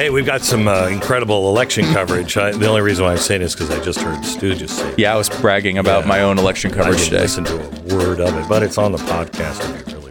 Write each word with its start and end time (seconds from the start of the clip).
Hey, 0.00 0.08
we've 0.08 0.24
got 0.24 0.40
some 0.40 0.66
uh, 0.66 0.86
incredible 0.86 1.50
election 1.50 1.84
coverage. 1.92 2.34
I, 2.38 2.52
the 2.52 2.66
only 2.66 2.80
reason 2.80 3.04
why 3.04 3.12
I 3.12 3.16
say 3.16 3.36
this 3.36 3.52
is 3.52 3.54
because 3.54 3.70
I 3.70 3.84
just 3.84 4.00
heard 4.00 4.24
Stu 4.24 4.54
just 4.54 4.78
say. 4.78 4.94
Yeah, 4.96 5.12
I 5.12 5.16
was 5.18 5.28
bragging 5.28 5.76
about 5.76 6.04
Yeah. 6.04 6.08
my 6.08 6.22
own 6.22 6.38
election 6.38 6.70
coverage 6.70 6.94
I 6.94 6.98
didn't 7.00 7.10
today. 7.10 7.20
listen 7.20 7.44
to 7.44 7.56
a 7.56 7.94
word 7.94 8.18
of 8.18 8.34
it, 8.34 8.48
but 8.48 8.62
it's 8.62 8.78
on 8.78 8.92
the 8.92 8.98
podcast 8.98 9.60
if 9.78 9.86
you 9.92 9.98
really 9.98 10.10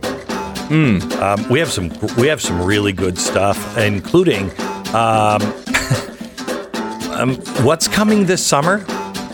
want. 1.02 1.13
Um, 1.15 1.49
we 1.49 1.57
have 1.57 1.71
some 1.71 1.89
we 2.17 2.28
have 2.28 2.39
some 2.39 2.62
really 2.62 2.94
good 2.94 3.17
stuff, 3.17 3.79
including 3.79 4.52
um, 4.94 5.41
um, 7.12 7.38
what's 7.66 7.88
coming 7.88 8.28
this 8.28 8.46
summer. 8.46 8.86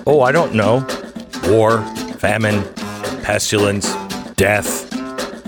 Oh, 0.08 0.22
I 0.22 0.32
don't 0.32 0.54
know. 0.56 0.88
War, 1.50 1.82
famine, 2.18 2.64
pestilence, 3.24 3.94
death. 4.38 4.85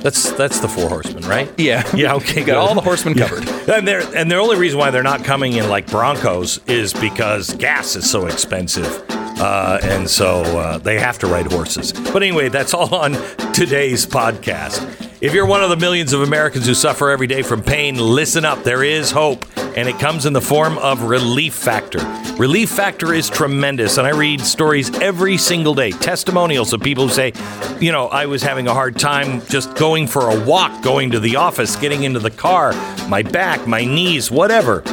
That's 0.08 0.32
that's 0.32 0.62
the 0.62 0.70
four 0.70 0.88
horsemen, 0.88 1.26
right? 1.26 1.52
Yeah. 1.58 1.84
Yeah. 1.94 2.14
Okay. 2.16 2.42
Got 2.46 2.56
all 2.56 2.74
the 2.74 2.80
horsemen 2.80 3.18
Yeah. 3.18 3.28
covered. 3.28 3.50
And 3.70 3.86
they're 3.86 4.04
and 4.16 4.32
the 4.32 4.38
only 4.38 4.56
reason 4.56 4.80
why 4.80 4.90
they're 4.90 5.04
not 5.04 5.26
coming 5.26 5.52
in 5.54 5.68
like 5.68 5.86
Broncos 5.88 6.62
is 6.66 6.94
because 6.94 7.54
gas 7.56 7.98
is 7.98 8.10
so 8.10 8.26
expensive. 8.28 9.04
Uh, 9.10 9.80
and 9.84 10.10
so 10.10 10.44
uh, 10.58 10.78
they 10.78 10.98
have 10.98 11.20
to 11.20 11.28
ride 11.28 11.52
horses. 11.52 11.92
But 11.92 12.24
anyway, 12.24 12.48
that's 12.48 12.74
all 12.74 12.96
on 12.96 13.12
today's 13.52 14.06
podcast. 14.06 14.80
If 15.20 15.34
you're 15.34 15.46
one 15.46 15.62
of 15.62 15.70
the 15.70 15.76
millions 15.76 16.14
of 16.14 16.22
Americans 16.22 16.66
who 16.68 16.74
suffer 16.74 17.10
every 17.10 17.28
day 17.28 17.42
from 17.42 17.62
pain, 17.62 17.98
listen 17.98 18.46
up. 18.46 18.64
There 18.64 18.84
is 18.86 19.12
hope, 19.12 19.46
and 19.78 19.88
it 19.88 20.00
comes 20.00 20.26
in 20.26 20.34
the 20.34 20.42
form 20.42 20.80
of 20.80 21.04
Relief 21.04 21.54
Factor. 21.54 22.00
Relief 22.38 22.72
Factor 22.72 23.14
is 23.14 23.30
tremendous, 23.30 24.00
and 24.00 24.08
I 24.08 24.10
read 24.10 24.42
stories 24.42 24.90
every 24.98 25.38
single 25.38 25.76
day, 25.76 25.92
testimonials 25.92 26.74
of 26.74 26.82
people 26.82 27.08
who 27.08 27.14
say, 27.14 27.32
you 27.80 27.92
know, 27.92 28.08
I 28.08 28.26
was 28.26 28.42
having 28.42 28.68
a 28.68 28.74
hard 28.74 28.98
time 28.98 29.40
just 29.46 29.76
going 29.76 30.08
for 30.08 30.32
a 30.32 30.46
walk, 30.46 30.82
going 30.82 31.12
to 31.12 31.20
the 31.20 31.36
office, 31.36 31.76
getting 31.76 32.04
into 32.04 32.20
the 32.20 32.32
car, 32.32 32.74
my 33.08 33.22
back, 33.22 33.68
my 33.68 33.86
knees, 33.86 34.32
whatever 34.32 34.84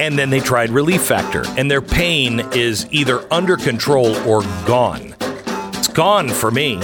and 0.00 0.18
then 0.18 0.28
they 0.28 0.40
tried 0.40 0.70
Relief 0.70 1.02
Factor, 1.02 1.44
and 1.56 1.70
their 1.70 1.80
pain 1.80 2.40
is 2.52 2.88
either 2.90 3.32
under 3.32 3.56
control 3.56 4.16
or 4.28 4.42
gone. 4.66 5.14
It's 5.72 5.86
gone 5.86 6.28
for 6.28 6.50
me. 6.50 6.80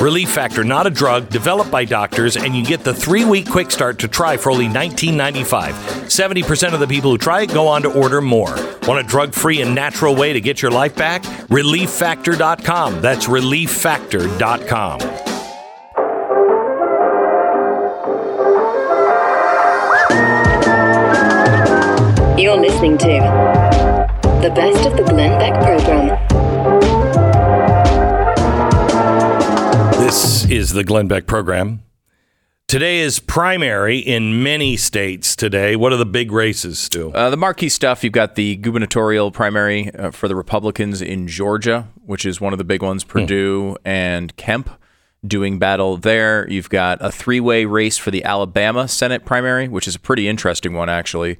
Relief 0.00 0.30
Factor, 0.30 0.62
not 0.62 0.86
a 0.86 0.90
drug, 0.90 1.30
developed 1.30 1.70
by 1.70 1.84
doctors, 1.84 2.36
and 2.36 2.54
you 2.54 2.64
get 2.64 2.84
the 2.84 2.92
three 2.92 3.24
week 3.24 3.48
quick 3.48 3.70
start 3.70 3.98
to 4.00 4.08
try 4.08 4.36
for 4.36 4.50
only 4.50 4.66
$19.95. 4.66 5.72
70% 5.72 6.74
of 6.74 6.80
the 6.80 6.86
people 6.86 7.10
who 7.10 7.18
try 7.18 7.42
it 7.42 7.52
go 7.52 7.66
on 7.66 7.82
to 7.82 7.92
order 7.92 8.20
more. 8.20 8.54
Want 8.86 9.00
a 9.00 9.02
drug 9.02 9.32
free 9.32 9.62
and 9.62 9.74
natural 9.74 10.14
way 10.14 10.34
to 10.34 10.40
get 10.40 10.60
your 10.60 10.70
life 10.70 10.94
back? 10.94 11.22
ReliefFactor.com. 11.22 13.00
That's 13.00 13.26
ReliefFactor.com. 13.26 15.00
You're 22.38 22.58
listening 22.58 22.98
to 22.98 23.06
the 24.42 24.52
best 24.54 24.86
of 24.86 24.96
the 24.96 25.04
Glenn 25.08 25.38
Beck 25.38 25.54
program. 25.54 26.45
Is 30.48 30.72
the 30.72 30.84
Glenn 30.84 31.08
Beck 31.08 31.26
program. 31.26 31.82
Today 32.68 33.00
is 33.00 33.18
primary 33.18 33.98
in 33.98 34.44
many 34.44 34.76
states 34.76 35.34
today. 35.34 35.74
What 35.74 35.92
are 35.92 35.96
the 35.96 36.06
big 36.06 36.30
races, 36.30 36.78
Stu? 36.78 37.10
Uh, 37.10 37.30
the 37.30 37.36
marquee 37.36 37.68
stuff, 37.68 38.04
you've 38.04 38.12
got 38.12 38.36
the 38.36 38.54
gubernatorial 38.56 39.32
primary 39.32 39.92
uh, 39.94 40.12
for 40.12 40.28
the 40.28 40.36
Republicans 40.36 41.02
in 41.02 41.26
Georgia, 41.26 41.88
which 42.04 42.24
is 42.24 42.40
one 42.40 42.52
of 42.52 42.58
the 42.58 42.64
big 42.64 42.80
ones, 42.80 43.02
Perdue 43.02 43.76
and 43.84 44.36
Kemp 44.36 44.70
doing 45.26 45.58
battle 45.58 45.96
there. 45.96 46.48
You've 46.48 46.70
got 46.70 46.98
a 47.00 47.10
three 47.10 47.40
way 47.40 47.64
race 47.64 47.98
for 47.98 48.12
the 48.12 48.22
Alabama 48.22 48.86
Senate 48.86 49.24
primary, 49.24 49.66
which 49.66 49.88
is 49.88 49.96
a 49.96 50.00
pretty 50.00 50.28
interesting 50.28 50.74
one, 50.74 50.88
actually. 50.88 51.38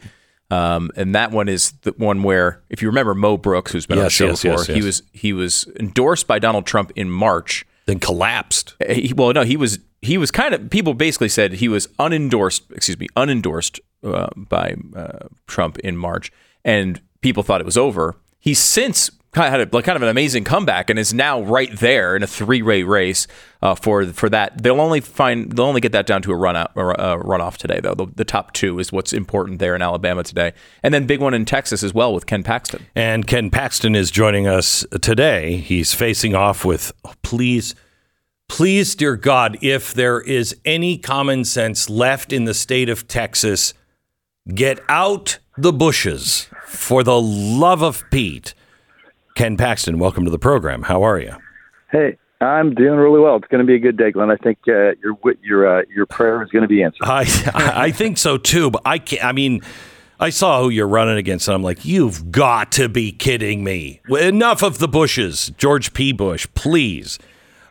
Um, 0.51 0.91
and 0.97 1.15
that 1.15 1.31
one 1.31 1.49
is 1.49 1.73
the 1.83 1.93
one 1.93 2.25
where, 2.25 2.61
if 2.71 2.83
you 2.83 2.89
remember 2.89 3.15
Mo 3.15 3.37
Brooks, 3.37 3.71
who's 3.71 3.87
been 3.87 3.99
on 3.99 4.05
the 4.05 4.11
show 4.11 4.27
yes, 4.27 4.43
before, 4.43 4.59
yes, 4.59 4.67
he 4.67 4.83
was 4.83 5.03
he 5.13 5.33
was 5.33 5.69
endorsed 5.79 6.27
by 6.27 6.41
Donald 6.41 6.67
Trump 6.67 6.91
in 6.97 7.09
March. 7.09 7.65
Then 7.87 7.99
collapsed. 7.99 8.75
Uh, 8.87 8.93
he- 8.95 9.13
well, 9.15 9.33
no, 9.33 9.43
he 9.45 9.57
was 9.57 9.79
he 10.03 10.19
was 10.19 10.31
kind 10.31 10.55
of 10.55 10.71
people 10.71 10.95
basically 10.95 11.29
said 11.29 11.55
he 11.55 11.69
was 11.69 11.87
unendorsed. 11.99 12.63
Excuse 12.73 12.99
me, 12.99 13.09
unendorsed 13.17 13.81
uh, 14.05 14.29
by 14.37 14.77
uh, 14.95 15.27
Trump 15.47 15.79
in 15.81 15.97
March, 15.97 16.31
and 16.65 17.01
people 17.23 17.43
thought 17.43 17.61
it 17.61 17.67
was 17.67 17.79
over. 17.79 18.17
He's 18.39 18.59
since 18.59 19.11
kind 19.37 19.53
of 19.55 19.61
had 19.61 19.69
a, 19.69 19.77
like 19.77 19.85
kind 19.85 19.97
of 19.97 20.03
an 20.03 20.09
amazing 20.09 20.45
comeback 20.45 20.89
and 20.89 20.99
is 20.99 21.13
now 21.13 21.43
right 21.43 21.79
there 21.79 22.17
in 22.17 22.23
a 22.23 22.27
three 22.27 22.63
way 22.63 22.83
race 22.83 23.27
uh, 23.61 23.75
for 23.75 24.07
for 24.07 24.31
that. 24.31 24.63
They'll 24.63 24.81
only 24.81 25.01
find 25.01 25.53
they'll 25.53 25.67
only 25.67 25.83
get 25.83 25.93
that 25.93 26.07
down 26.07 26.23
to 26.23 26.33
a 26.33 26.37
run 26.37 26.57
out 26.57 26.73
or 26.75 26.93
a 26.93 27.19
runoff 27.19 27.59
today 27.59 27.79
though. 27.81 27.95
The, 27.95 28.07
the 28.07 28.25
top 28.25 28.55
two 28.55 28.79
is 28.79 28.91
what's 28.91 29.13
important 29.13 29.59
there 29.59 29.77
in 29.77 29.83
Alabama 29.83 30.23
today, 30.25 30.55
and 30.83 30.95
then 30.95 31.07
big 31.07 31.21
one 31.21 31.35
in 31.35 31.45
Texas 31.45 31.83
as 31.83 31.93
well 31.93 32.15
with 32.15 32.25
Ken 32.25 32.43
Paxton. 32.43 32.87
And 32.95 33.27
Ken 33.27 33.51
Paxton 33.51 33.95
is 33.95 34.11
joining 34.11 34.47
us 34.47 34.87
today. 35.03 35.59
He's 35.59 35.93
facing 35.93 36.35
off 36.35 36.65
with, 36.65 36.93
oh, 37.05 37.13
please, 37.23 37.75
please, 38.49 38.95
dear 38.95 39.17
God, 39.17 39.59
if 39.61 39.93
there 39.93 40.19
is 40.23 40.57
any 40.65 40.97
common 40.97 41.45
sense 41.45 41.91
left 41.91 42.33
in 42.33 42.45
the 42.45 42.55
state 42.55 42.89
of 42.89 43.07
Texas, 43.07 43.75
get 44.55 44.81
out 44.89 45.41
the 45.59 45.75
bushes 45.75 46.49
for 46.65 47.03
the 47.03 47.21
love 47.21 47.83
of 47.83 48.03
Pete. 48.11 48.55
Ken 49.37 49.59
Paxton, 49.59 49.99
welcome 49.99 50.25
to 50.25 50.31
the 50.31 50.39
program. 50.39 50.83
How 50.85 51.03
are 51.03 51.21
you? 51.21 51.37
Hey, 51.93 52.17
I'm 52.41 52.75
doing 52.75 52.99
really 52.99 53.21
well. 53.21 53.37
It's 53.37 53.47
going 53.49 53.61
to 53.61 53.67
be 53.67 53.75
a 53.75 53.79
good 53.79 53.99
day, 53.99 54.11
Glenn. 54.11 54.31
I 54.31 54.37
think 54.37 54.57
uh, 54.67 54.93
your 55.03 55.15
your 55.43 55.81
uh, 55.81 55.83
your 55.95 56.07
prayer 56.07 56.43
is 56.43 56.49
going 56.49 56.63
to 56.63 56.69
be 56.69 56.83
answered. 56.83 57.05
I 57.05 57.27
I 57.55 57.91
think 57.91 58.17
so 58.17 58.39
too, 58.39 58.71
but 58.71 58.81
I 58.87 58.99
can't. 58.99 59.23
I 59.23 59.33
mean, 59.33 59.61
I 60.19 60.31
saw 60.31 60.63
who 60.63 60.71
you're 60.71 60.89
running 60.89 61.19
against, 61.19 61.49
and 61.49 61.55
I'm 61.55 61.63
like, 61.63 61.85
you've 61.85 62.33
got 62.33 62.73
to 62.73 62.89
be 62.89 63.13
kidding 63.13 63.63
me. 63.63 64.01
Enough 64.09 64.63
of 64.63 64.79
the 64.79 64.89
Bushes, 64.89 65.53
George 65.59 65.93
P. 65.93 66.13
Bush, 66.13 66.47
please. 66.55 67.19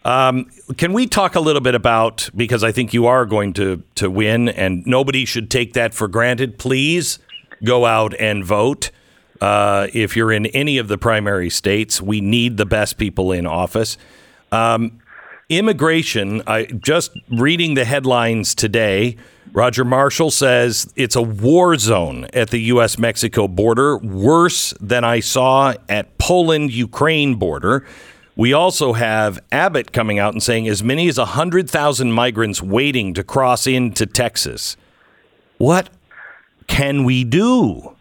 Um, 0.03 0.51
can 0.77 0.93
we 0.93 1.07
talk 1.07 1.33
a 1.33 1.39
little 1.39 1.63
bit 1.63 1.73
about 1.73 2.29
because 2.35 2.63
I 2.63 2.71
think 2.71 2.93
you 2.93 3.07
are 3.07 3.25
going 3.25 3.53
to 3.53 3.81
to 3.95 4.11
win, 4.11 4.49
and 4.49 4.85
nobody 4.85 5.25
should 5.25 5.49
take 5.49 5.73
that 5.73 5.95
for 5.95 6.07
granted. 6.07 6.59
Please 6.59 7.17
go 7.63 7.87
out 7.87 8.13
and 8.19 8.45
vote. 8.45 8.91
Uh, 9.41 9.87
if 9.93 10.15
you're 10.15 10.31
in 10.31 10.45
any 10.47 10.77
of 10.77 10.87
the 10.87 10.97
primary 10.97 11.49
states, 11.49 12.01
we 12.01 12.21
need 12.21 12.57
the 12.57 12.65
best 12.65 12.97
people 12.97 13.31
in 13.31 13.45
office 13.45 13.97
immigration, 15.49 16.41
I 16.47 16.65
just 16.65 17.11
reading 17.29 17.75
the 17.75 17.85
headlines 17.85 18.55
today. 18.55 19.17
Roger 19.53 19.85
Marshall 19.85 20.31
says 20.31 20.91
it's 20.95 21.15
a 21.15 21.21
war 21.21 21.77
zone 21.77 22.27
at 22.33 22.49
the 22.49 22.59
U.S. 22.63 22.97
Mexico 22.97 23.47
border, 23.47 23.97
worse 23.97 24.73
than 24.81 25.03
I 25.03 25.19
saw 25.19 25.73
at 25.87 26.17
Poland 26.17 26.73
Ukraine 26.73 27.35
border. 27.35 27.85
We 28.35 28.51
also 28.51 28.93
have 28.93 29.39
Abbott 29.51 29.93
coming 29.93 30.19
out 30.19 30.33
and 30.33 30.43
saying 30.43 30.67
as 30.67 30.83
many 30.83 31.07
as 31.07 31.17
100,000 31.17 32.11
migrants 32.11 32.61
waiting 32.61 33.13
to 33.13 33.23
cross 33.23 33.65
into 33.65 34.05
Texas. 34.05 34.75
What 35.57 35.89
can 36.67 37.05
we 37.05 37.23
do? 37.23 37.94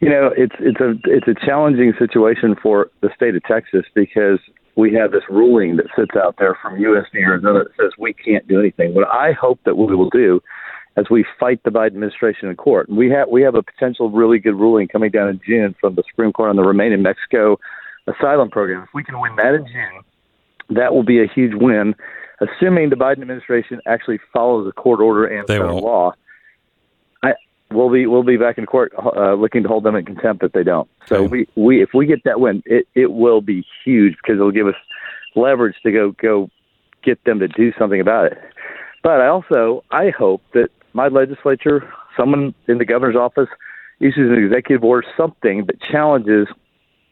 You 0.00 0.08
know, 0.10 0.30
it's 0.36 0.54
it's 0.60 0.80
a 0.80 0.94
it's 1.04 1.26
a 1.26 1.34
challenging 1.46 1.92
situation 1.98 2.54
for 2.62 2.90
the 3.00 3.10
state 3.16 3.34
of 3.34 3.42
Texas 3.44 3.84
because 3.94 4.38
we 4.76 4.94
have 4.94 5.10
this 5.10 5.24
ruling 5.28 5.76
that 5.76 5.86
sits 5.96 6.12
out 6.16 6.36
there 6.38 6.56
from 6.62 6.78
USD 6.78 7.16
Arizona 7.16 7.64
that 7.64 7.72
says 7.80 7.90
we 7.98 8.12
can't 8.12 8.46
do 8.46 8.60
anything. 8.60 8.94
What 8.94 9.08
I 9.08 9.32
hope 9.32 9.58
that 9.64 9.76
we 9.76 9.94
will 9.96 10.10
do 10.10 10.40
as 10.96 11.06
we 11.10 11.24
fight 11.38 11.60
the 11.64 11.70
Biden 11.70 11.86
administration 11.88 12.48
in 12.48 12.54
court, 12.56 12.88
we 12.88 13.10
have 13.10 13.28
we 13.28 13.42
have 13.42 13.56
a 13.56 13.62
potential 13.62 14.10
really 14.10 14.38
good 14.38 14.54
ruling 14.54 14.86
coming 14.86 15.10
down 15.10 15.28
in 15.28 15.40
June 15.44 15.74
from 15.80 15.96
the 15.96 16.04
Supreme 16.08 16.32
Court 16.32 16.50
on 16.50 16.56
the 16.56 16.62
Remain 16.62 16.92
in 16.92 17.02
Mexico 17.02 17.58
asylum 18.06 18.50
program. 18.50 18.84
If 18.84 18.90
we 18.94 19.02
can 19.02 19.18
win 19.20 19.34
that 19.36 19.54
in 19.54 19.66
June, 19.66 20.76
that 20.76 20.94
will 20.94 21.02
be 21.04 21.20
a 21.22 21.26
huge 21.26 21.52
win, 21.54 21.94
assuming 22.40 22.90
the 22.90 22.96
Biden 22.96 23.20
administration 23.20 23.80
actually 23.86 24.20
follows 24.32 24.64
the 24.66 24.72
court 24.72 25.00
order 25.00 25.26
and 25.26 25.46
They 25.48 25.54
federal 25.54 25.74
won't. 25.74 25.84
law. 25.84 26.12
We'll 27.70 27.90
be 27.90 28.06
we'll 28.06 28.22
be 28.22 28.38
back 28.38 28.56
in 28.56 28.64
court 28.64 28.92
uh, 28.98 29.34
looking 29.34 29.62
to 29.62 29.68
hold 29.68 29.84
them 29.84 29.94
in 29.94 30.04
contempt 30.04 30.42
if 30.42 30.52
they 30.52 30.62
don't. 30.62 30.88
So 31.06 31.24
Okay. 31.24 31.26
we, 31.26 31.48
we 31.62 31.82
if 31.82 31.90
we 31.92 32.06
get 32.06 32.24
that 32.24 32.40
win, 32.40 32.62
it 32.64 32.88
it 32.94 33.12
will 33.12 33.40
be 33.42 33.64
huge 33.84 34.16
because 34.16 34.36
it'll 34.36 34.50
give 34.52 34.66
us 34.66 34.74
leverage 35.36 35.76
to 35.82 35.92
go 35.92 36.12
go 36.12 36.50
get 37.02 37.22
them 37.24 37.38
to 37.40 37.48
do 37.48 37.72
something 37.78 38.00
about 38.00 38.26
it. 38.32 38.38
But 39.02 39.20
I 39.20 39.28
also 39.28 39.84
I 39.90 40.10
hope 40.10 40.42
that 40.54 40.70
my 40.94 41.08
legislature, 41.08 41.86
someone 42.16 42.54
in 42.68 42.78
the 42.78 42.86
governor's 42.86 43.16
office, 43.16 43.48
issues 44.00 44.30
an 44.30 44.42
executive 44.42 44.82
order, 44.82 45.06
something 45.16 45.66
that 45.66 45.80
challenges 45.82 46.48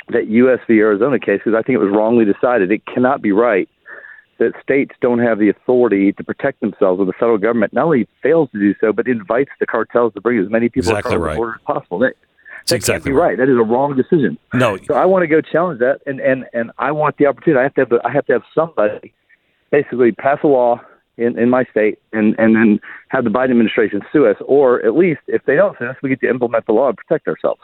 that 0.09 0.29
U.S. 0.29 0.61
v. 0.67 0.79
Arizona 0.79 1.19
case 1.19 1.41
because 1.45 1.55
I 1.59 1.63
think 1.63 1.75
it 1.75 1.85
was 1.85 1.93
wrongly 1.93 2.25
decided. 2.25 2.71
It 2.71 2.87
cannot 2.87 3.21
be 3.21 3.33
right 3.33 3.69
that 4.39 4.53
states 4.63 4.95
don't 5.01 5.19
have 5.19 5.39
the 5.39 5.49
authority 5.49 6.13
to 6.13 6.25
protect 6.25 6.61
themselves 6.61 6.99
when 6.99 7.07
the 7.07 7.13
federal 7.15 7.39
government 7.39 7.73
not 7.73 7.85
only 7.85 8.09
fails 8.23 8.51
to 8.53 8.59
do 8.59 8.75
so, 8.81 8.93
but 8.93 9.07
invites 9.07 9.51
the 9.61 9.67
cartels 9.67 10.13
to 10.15 10.21
bring 10.21 10.39
as 10.39 10.51
many 10.51 10.69
people 10.69 10.91
Exactly 10.91 11.17
across 11.17 11.27
right. 11.27 11.33
the 11.33 11.37
border 11.37 11.55
as 11.55 11.63
possible. 11.63 11.99
That, 12.01 12.15
That's 12.59 12.71
that 12.71 12.77
exactly 12.77 13.11
can't 13.11 13.21
right. 13.21 13.37
That 13.39 13.49
is 13.49 13.57
a 13.57 13.63
wrong 13.63 13.97
decision. 13.97 14.39
No, 14.55 14.77
So 14.87 14.95
I 14.95 15.05
want 15.05 15.23
to 15.23 15.27
go 15.27 15.41
challenge 15.41 15.81
that, 15.81 16.01
and 16.07 16.21
and 16.21 16.47
and 16.53 16.71
I 16.79 16.93
want 16.93 17.17
the 17.17 17.27
opportunity. 17.27 17.61
I 17.61 17.63
have 17.65 17.75
to 17.75 17.81
have 17.81 17.93
I 18.05 18.13
have 18.13 18.27
to 18.27 18.33
have 18.35 18.43
somebody 18.55 19.13
basically 19.71 20.13
pass 20.13 20.39
a 20.43 20.47
law 20.47 20.81
in, 21.17 21.39
in 21.39 21.49
my 21.49 21.65
state 21.65 21.99
and, 22.13 22.35
and 22.39 22.55
then 22.55 22.81
have 23.09 23.25
the 23.25 23.31
Biden 23.31 23.51
administration 23.51 24.03
sue 24.13 24.27
us, 24.27 24.37
or 24.47 24.85
at 24.85 24.95
least 24.95 25.21
if 25.27 25.45
they 25.45 25.57
don't 25.57 25.77
sue 25.79 25.87
us, 25.87 25.97
we 26.03 26.09
get 26.09 26.21
to 26.21 26.29
implement 26.29 26.67
the 26.67 26.73
law 26.73 26.89
and 26.89 26.97
protect 26.97 27.27
ourselves. 27.27 27.61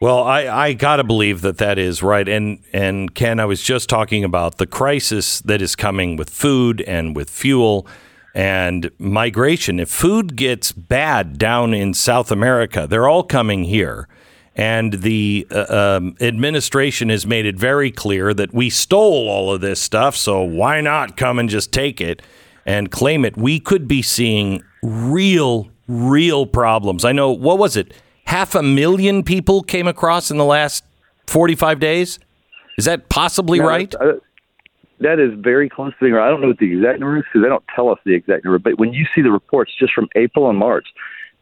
Well, 0.00 0.22
I, 0.22 0.48
I 0.48 0.72
got 0.72 0.96
to 0.96 1.04
believe 1.04 1.42
that 1.42 1.58
that 1.58 1.78
is 1.78 2.02
right. 2.02 2.26
And, 2.26 2.62
and 2.72 3.14
Ken, 3.14 3.38
I 3.38 3.44
was 3.44 3.62
just 3.62 3.90
talking 3.90 4.24
about 4.24 4.56
the 4.56 4.66
crisis 4.66 5.42
that 5.42 5.60
is 5.60 5.76
coming 5.76 6.16
with 6.16 6.30
food 6.30 6.80
and 6.80 7.14
with 7.14 7.28
fuel 7.28 7.86
and 8.34 8.90
migration. 8.98 9.78
If 9.78 9.90
food 9.90 10.36
gets 10.36 10.72
bad 10.72 11.36
down 11.36 11.74
in 11.74 11.92
South 11.92 12.32
America, 12.32 12.86
they're 12.88 13.08
all 13.08 13.22
coming 13.22 13.64
here. 13.64 14.08
And 14.56 14.94
the 14.94 15.46
uh, 15.50 15.98
um, 15.98 16.16
administration 16.18 17.10
has 17.10 17.26
made 17.26 17.44
it 17.44 17.58
very 17.58 17.90
clear 17.90 18.32
that 18.32 18.54
we 18.54 18.70
stole 18.70 19.28
all 19.28 19.52
of 19.52 19.60
this 19.60 19.82
stuff, 19.82 20.16
so 20.16 20.42
why 20.42 20.80
not 20.80 21.18
come 21.18 21.38
and 21.38 21.48
just 21.50 21.72
take 21.72 22.00
it 22.00 22.22
and 22.64 22.90
claim 22.90 23.26
it? 23.26 23.36
We 23.36 23.60
could 23.60 23.86
be 23.86 24.00
seeing 24.00 24.64
real, 24.82 25.68
real 25.86 26.46
problems. 26.46 27.04
I 27.04 27.12
know, 27.12 27.30
what 27.30 27.58
was 27.58 27.76
it? 27.76 27.92
Half 28.30 28.54
a 28.54 28.62
million 28.62 29.24
people 29.24 29.60
came 29.60 29.88
across 29.88 30.30
in 30.30 30.36
the 30.36 30.44
last 30.44 30.84
45 31.26 31.80
days? 31.80 32.20
Is 32.78 32.84
that 32.84 33.08
possibly 33.08 33.58
No, 33.58 33.66
right? 33.66 33.92
uh, 33.96 34.12
that 35.00 35.18
is 35.18 35.32
very 35.36 35.68
close 35.68 35.92
to 35.94 35.98
being 36.00 36.12
right. 36.12 36.28
I 36.28 36.30
don't 36.30 36.40
know 36.40 36.46
what 36.46 36.58
the 36.58 36.72
exact 36.72 37.00
number 37.00 37.16
is 37.16 37.24
because 37.24 37.42
they 37.42 37.48
don't 37.48 37.64
tell 37.74 37.88
us 37.88 37.98
the 38.06 38.14
exact 38.14 38.44
number. 38.44 38.60
But 38.60 38.78
when 38.78 38.92
you 38.92 39.04
see 39.16 39.20
the 39.20 39.32
reports 39.32 39.72
just 39.76 39.92
from 39.92 40.08
April 40.14 40.48
and 40.48 40.56
March, 40.56 40.86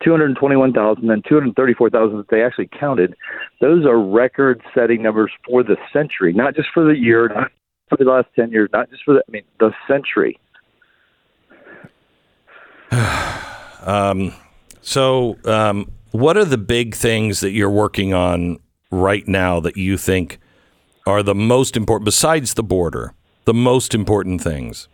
221,000 0.03 1.11
and 1.11 1.23
234,000 1.29 2.17
that 2.17 2.31
they 2.31 2.43
actually 2.43 2.71
counted, 2.81 3.15
those 3.61 3.85
are 3.85 4.01
record 4.01 4.63
setting 4.75 5.03
numbers 5.03 5.31
for 5.47 5.63
the 5.63 5.77
century, 5.93 6.33
not 6.33 6.57
just 6.57 6.71
for 6.73 6.85
the 6.85 6.97
year, 6.97 7.29
not 7.29 7.53
for 7.91 7.99
the 7.99 8.05
last 8.05 8.29
10 8.35 8.51
years, 8.51 8.71
not 8.73 8.89
just 8.89 9.03
for 9.05 9.13
the, 9.13 9.23
I 9.29 9.31
mean, 9.31 9.43
the 9.61 9.75
century. 9.87 10.41
um, 13.87 14.33
So, 14.81 15.37
um, 15.45 15.91
what 16.13 16.37
are 16.37 16.45
the 16.45 16.59
big 16.59 16.95
things 16.95 17.41
that 17.41 17.51
you're 17.51 17.71
working 17.71 18.15
on 18.15 18.59
right 18.91 19.27
now 19.27 19.61
that 19.61 19.77
you 19.77 19.97
think 19.97 20.39
are 21.07 21.23
the 21.23 21.35
most 21.35 21.77
important, 21.77 22.05
besides 22.05 22.55
the 22.55 22.63
border, 22.63 23.15
the 23.45 23.55
most 23.55 23.95
important 23.95 24.43
things? 24.43 24.89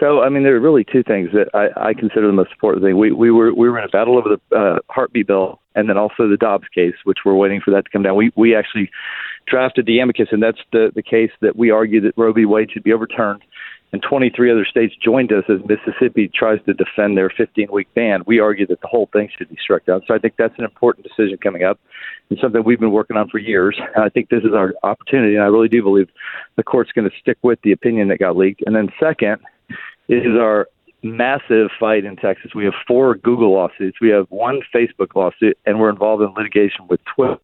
So, 0.00 0.22
I 0.22 0.28
mean, 0.28 0.44
there 0.44 0.54
are 0.54 0.60
really 0.60 0.84
two 0.84 1.02
things 1.02 1.30
that 1.32 1.48
I, 1.54 1.88
I 1.88 1.94
consider 1.94 2.26
the 2.26 2.32
most 2.32 2.52
important 2.52 2.84
thing. 2.84 2.96
We 2.96 3.10
we 3.10 3.30
were 3.30 3.52
we 3.52 3.68
were 3.68 3.78
in 3.78 3.84
a 3.84 3.88
battle 3.88 4.16
over 4.16 4.36
the 4.36 4.56
uh, 4.56 4.78
heartbeat 4.88 5.26
bill, 5.26 5.60
and 5.74 5.88
then 5.88 5.98
also 5.98 6.28
the 6.28 6.36
Dobbs 6.36 6.68
case, 6.72 6.94
which 7.04 7.18
we're 7.24 7.34
waiting 7.34 7.60
for 7.60 7.72
that 7.72 7.84
to 7.84 7.90
come 7.90 8.04
down. 8.04 8.14
We 8.14 8.30
we 8.36 8.54
actually 8.54 8.90
drafted 9.48 9.86
the 9.86 9.98
amicus, 9.98 10.28
and 10.30 10.42
that's 10.42 10.60
the 10.72 10.92
the 10.94 11.02
case 11.02 11.32
that 11.40 11.56
we 11.56 11.70
argue 11.70 12.00
that 12.02 12.14
Roe 12.16 12.32
v. 12.32 12.44
Wade 12.44 12.70
should 12.70 12.84
be 12.84 12.92
overturned. 12.92 13.42
And 13.92 14.02
23 14.02 14.52
other 14.52 14.66
states 14.66 14.94
joined 15.02 15.32
us 15.32 15.44
as 15.48 15.60
Mississippi 15.66 16.28
tries 16.28 16.58
to 16.66 16.74
defend 16.74 17.16
their 17.16 17.30
15 17.30 17.68
week 17.72 17.88
ban. 17.94 18.20
We 18.26 18.38
argue 18.38 18.66
that 18.66 18.80
the 18.82 18.86
whole 18.86 19.08
thing 19.12 19.30
should 19.36 19.48
be 19.48 19.56
struck 19.62 19.86
down. 19.86 20.02
So 20.06 20.14
I 20.14 20.18
think 20.18 20.34
that's 20.36 20.58
an 20.58 20.64
important 20.64 21.06
decision 21.06 21.38
coming 21.38 21.64
up 21.64 21.80
and 22.28 22.38
something 22.38 22.62
we've 22.62 22.80
been 22.80 22.92
working 22.92 23.16
on 23.16 23.30
for 23.30 23.38
years. 23.38 23.80
And 23.94 24.04
I 24.04 24.10
think 24.10 24.28
this 24.28 24.44
is 24.44 24.52
our 24.52 24.74
opportunity, 24.82 25.36
and 25.36 25.42
I 25.42 25.46
really 25.46 25.68
do 25.68 25.82
believe 25.82 26.08
the 26.56 26.62
court's 26.62 26.92
going 26.92 27.08
to 27.08 27.16
stick 27.18 27.38
with 27.42 27.60
the 27.62 27.72
opinion 27.72 28.08
that 28.08 28.18
got 28.18 28.36
leaked. 28.36 28.62
And 28.66 28.76
then 28.76 28.90
second 29.00 29.38
is 30.08 30.36
our 30.38 30.68
massive 31.02 31.70
fight 31.78 32.04
in 32.04 32.16
Texas. 32.16 32.54
We 32.54 32.64
have 32.64 32.74
four 32.86 33.14
Google 33.14 33.54
lawsuits, 33.54 33.98
we 34.00 34.10
have 34.10 34.26
one 34.28 34.60
Facebook 34.74 35.14
lawsuit, 35.14 35.56
and 35.64 35.80
we're 35.80 35.90
involved 35.90 36.22
in 36.22 36.34
litigation 36.34 36.86
with 36.88 37.00
Twitter. 37.14 37.38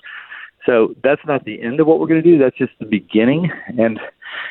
So 0.67 0.95
that's 1.03 1.21
not 1.27 1.45
the 1.45 1.61
end 1.63 1.81
of 1.81 1.87
what 1.87 2.01
we're 2.01 2.07
going 2.07 2.23
to 2.23 2.31
do. 2.31 2.39
That's 2.39 2.57
just 2.57 2.73
the 2.79 2.87
beginning. 2.87 3.51
And 3.79 4.01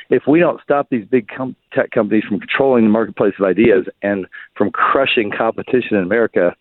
if 0.09 0.23
we 0.27 0.39
don't 0.39 0.61
stop 0.61 0.89
these 0.89 1.05
big 1.05 1.27
com- 1.27 1.55
tech 1.73 1.91
companies 1.91 2.23
from 2.27 2.39
controlling 2.39 2.83
the 2.83 2.89
marketplace 2.89 3.33
of 3.39 3.45
ideas 3.45 3.85
and 4.01 4.25
from 4.55 4.71
crushing 4.71 5.31
competition 5.31 5.97
in 5.97 6.03
America, 6.03 6.55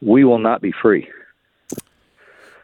we 0.00 0.24
will 0.24 0.38
not 0.38 0.60
be 0.60 0.72
free. 0.82 1.08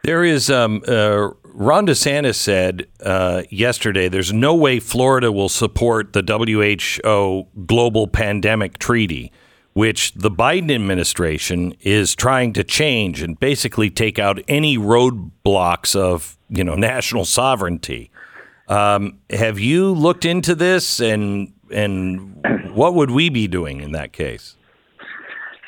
There 0.03 0.25
is, 0.25 0.49
um, 0.49 0.83
uh, 0.85 1.29
Ron 1.45 1.87
DeSantis 1.87 2.35
said 2.35 2.87
uh, 3.01 3.43
yesterday, 3.49 4.09
there's 4.09 4.33
no 4.33 4.53
way 4.53 4.81
Florida 4.81 5.31
will 5.31 5.47
support 5.47 6.11
the 6.11 6.21
WHO 6.21 7.47
global 7.65 8.07
pandemic 8.09 8.79
treaty, 8.79 9.31
which 9.71 10.11
the 10.13 10.29
Biden 10.29 10.75
administration 10.75 11.73
is 11.79 12.15
trying 12.15 12.51
to 12.53 12.65
change 12.65 13.21
and 13.21 13.39
basically 13.39 13.89
take 13.89 14.19
out 14.19 14.41
any 14.49 14.77
roadblocks 14.77 15.95
of, 15.95 16.37
you 16.49 16.65
know, 16.65 16.75
national 16.75 17.23
sovereignty. 17.23 18.11
Um, 18.67 19.19
have 19.29 19.59
you 19.59 19.91
looked 19.91 20.25
into 20.25 20.55
this 20.55 20.99
and 20.99 21.53
and 21.71 22.73
what 22.73 22.93
would 22.93 23.11
we 23.11 23.29
be 23.29 23.47
doing 23.47 23.81
in 23.81 23.91
that 23.91 24.13
case? 24.13 24.55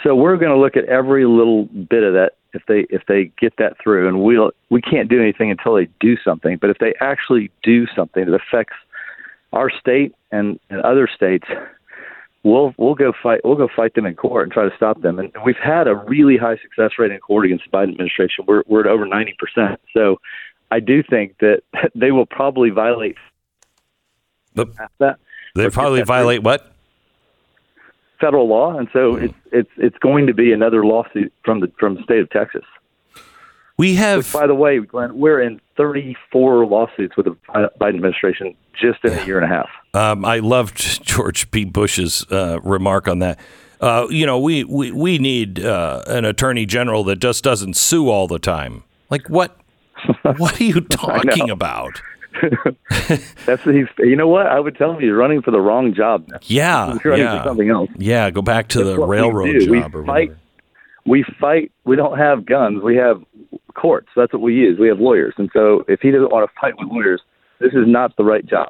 So 0.03 0.15
we're 0.15 0.37
going 0.37 0.51
to 0.51 0.57
look 0.57 0.77
at 0.77 0.85
every 0.85 1.25
little 1.25 1.65
bit 1.65 2.03
of 2.03 2.13
that 2.13 2.33
if 2.53 2.61
they 2.67 2.85
if 2.89 3.03
they 3.07 3.31
get 3.39 3.53
that 3.57 3.75
through, 3.81 4.07
and 4.07 4.23
we 4.23 4.37
will 4.37 4.51
we 4.69 4.81
can't 4.81 5.09
do 5.09 5.21
anything 5.21 5.51
until 5.51 5.75
they 5.75 5.89
do 5.99 6.15
something. 6.23 6.57
But 6.57 6.69
if 6.69 6.77
they 6.77 6.93
actually 7.01 7.51
do 7.63 7.85
something 7.95 8.25
that 8.25 8.33
affects 8.33 8.75
our 9.51 9.69
state 9.69 10.13
and, 10.31 10.59
and 10.69 10.81
other 10.81 11.09
states, 11.13 11.47
we'll 12.43 12.73
we'll 12.77 12.95
go 12.95 13.13
fight 13.21 13.41
we'll 13.43 13.55
go 13.55 13.67
fight 13.75 13.95
them 13.95 14.05
in 14.05 14.15
court 14.15 14.43
and 14.43 14.51
try 14.51 14.67
to 14.67 14.75
stop 14.75 15.01
them. 15.01 15.19
And 15.19 15.31
we've 15.45 15.55
had 15.57 15.87
a 15.87 15.95
really 15.95 16.37
high 16.37 16.57
success 16.57 16.91
rate 16.97 17.11
in 17.11 17.19
court 17.19 17.45
against 17.45 17.65
the 17.69 17.77
Biden 17.77 17.91
administration. 17.91 18.45
We're 18.47 18.63
we're 18.67 18.81
at 18.81 18.87
over 18.87 19.05
ninety 19.05 19.35
percent. 19.37 19.81
So 19.93 20.19
I 20.71 20.79
do 20.79 21.03
think 21.03 21.37
that 21.39 21.61
they 21.95 22.11
will 22.11 22.25
probably 22.25 22.69
violate 22.69 23.17
But 24.53 24.69
that 24.99 25.19
they 25.55 25.69
probably 25.69 26.03
violate 26.03 26.43
what? 26.43 26.71
federal 28.19 28.47
law, 28.47 28.77
and 28.77 28.87
so 28.93 29.15
it's 29.15 29.33
it's 29.51 29.69
it's 29.77 29.97
going 29.99 30.27
to 30.27 30.33
be 30.33 30.51
another 30.51 30.85
lawsuit 30.85 31.33
from 31.43 31.59
the 31.59 31.71
from 31.79 31.95
the 31.95 32.03
state 32.03 32.19
of 32.19 32.29
Texas. 32.29 32.63
We 33.77 33.95
have 33.95 34.19
Which, 34.19 34.33
by 34.33 34.47
the 34.47 34.55
way, 34.55 34.79
Glenn, 34.79 35.17
we're 35.17 35.41
in 35.41 35.59
34 35.75 36.65
lawsuits 36.65 37.17
with 37.17 37.25
the 37.25 37.35
Biden 37.49 37.95
administration 37.95 38.55
just 38.73 39.03
in 39.03 39.11
a 39.11 39.25
year 39.25 39.37
and 39.37 39.51
a 39.51 39.53
half. 39.53 39.69
Um, 39.93 40.23
I 40.23 40.39
loved 40.39 40.77
George 41.05 41.51
P. 41.51 41.65
Bush's 41.65 42.25
uh, 42.31 42.59
remark 42.63 43.09
on 43.09 43.19
that. 43.19 43.37
Uh, 43.81 44.07
you 44.09 44.25
know, 44.25 44.39
we 44.39 44.63
we, 44.63 44.91
we 44.91 45.17
need 45.17 45.59
uh, 45.59 46.03
an 46.07 46.23
attorney 46.23 46.65
general 46.65 47.03
that 47.05 47.17
just 47.17 47.43
doesn't 47.43 47.75
sue 47.75 48.09
all 48.09 48.27
the 48.27 48.39
time. 48.39 48.83
Like 49.09 49.27
what? 49.29 49.59
What 50.37 50.59
are 50.59 50.63
you 50.63 50.81
talking 50.89 51.49
about? 51.49 52.01
That's 53.45 53.63
he's. 53.63 53.87
You 53.99 54.15
know 54.15 54.27
what? 54.27 54.47
I 54.47 54.59
would 54.59 54.75
tell 54.75 54.91
him 54.91 54.99
he's 54.99 55.11
running 55.13 55.41
for 55.41 55.51
the 55.51 55.61
wrong 55.61 55.93
job. 55.93 56.27
Now. 56.27 56.39
Yeah, 56.43 56.97
running 57.03 57.19
yeah, 57.25 57.41
for 57.43 57.49
something 57.49 57.69
else. 57.69 57.89
yeah. 57.97 58.29
Go 58.29 58.41
back 58.41 58.67
to 58.69 58.83
That's 58.83 58.95
the 58.95 59.01
we 59.01 59.07
railroad. 59.07 59.55
We 59.69 59.79
job 59.79 59.95
or 59.95 60.05
fight- 60.05 60.29
whatever. 60.29 60.39
We 61.05 61.23
fight. 61.39 61.71
We 61.85 61.95
don't 61.95 62.17
have 62.17 62.45
guns. 62.45 62.81
We 62.83 62.95
have 62.97 63.23
courts. 63.75 64.09
That's 64.15 64.33
what 64.33 64.41
we 64.41 64.53
use. 64.55 64.79
We 64.79 64.87
have 64.87 64.99
lawyers. 64.99 65.33
And 65.37 65.49
so, 65.53 65.85
if 65.87 66.01
he 66.01 66.11
doesn't 66.11 66.31
want 66.31 66.49
to 66.49 66.59
fight 66.59 66.73
with 66.79 66.89
lawyers, 66.91 67.21
this 67.59 67.73
is 67.73 67.87
not 67.87 68.15
the 68.17 68.23
right 68.23 68.45
job. 68.45 68.69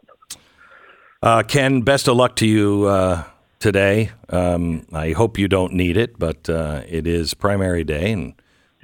Uh, 1.24 1.42
Ken, 1.44 1.82
best 1.82 2.08
of 2.08 2.18
luck 2.18 2.36
to 2.36 2.46
you 2.48 2.86
uh, 2.86 3.24
today. 3.60 4.12
Um, 4.30 4.86
I 4.94 5.14
hope 5.14 5.38
you 5.40 5.48
don't 5.48 5.74
need 5.74 5.98
it, 5.98 6.20
but 6.20 6.48
uh, 6.50 6.84
it 6.88 7.08
is 7.08 7.34
primary 7.34 7.84
day, 7.84 8.12
and 8.12 8.34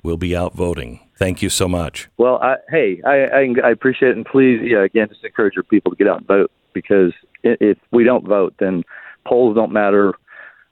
we'll 0.01 0.17
be 0.17 0.35
out 0.35 0.55
voting. 0.55 1.01
Thank 1.21 1.43
you 1.43 1.49
so 1.49 1.67
much. 1.67 2.09
Well, 2.17 2.39
I, 2.41 2.55
hey, 2.69 2.99
I, 3.05 3.25
I 3.25 3.53
I 3.63 3.69
appreciate 3.69 4.09
it, 4.09 4.17
and 4.17 4.25
please, 4.25 4.59
yeah, 4.63 4.83
again, 4.83 5.07
just 5.07 5.23
encourage 5.23 5.53
your 5.53 5.61
people 5.61 5.91
to 5.91 5.95
get 5.95 6.07
out 6.07 6.17
and 6.17 6.27
vote 6.27 6.49
because 6.73 7.13
if 7.43 7.77
we 7.91 8.03
don't 8.03 8.25
vote, 8.27 8.55
then 8.57 8.83
polls 9.27 9.55
don't 9.55 9.71
matter, 9.71 10.15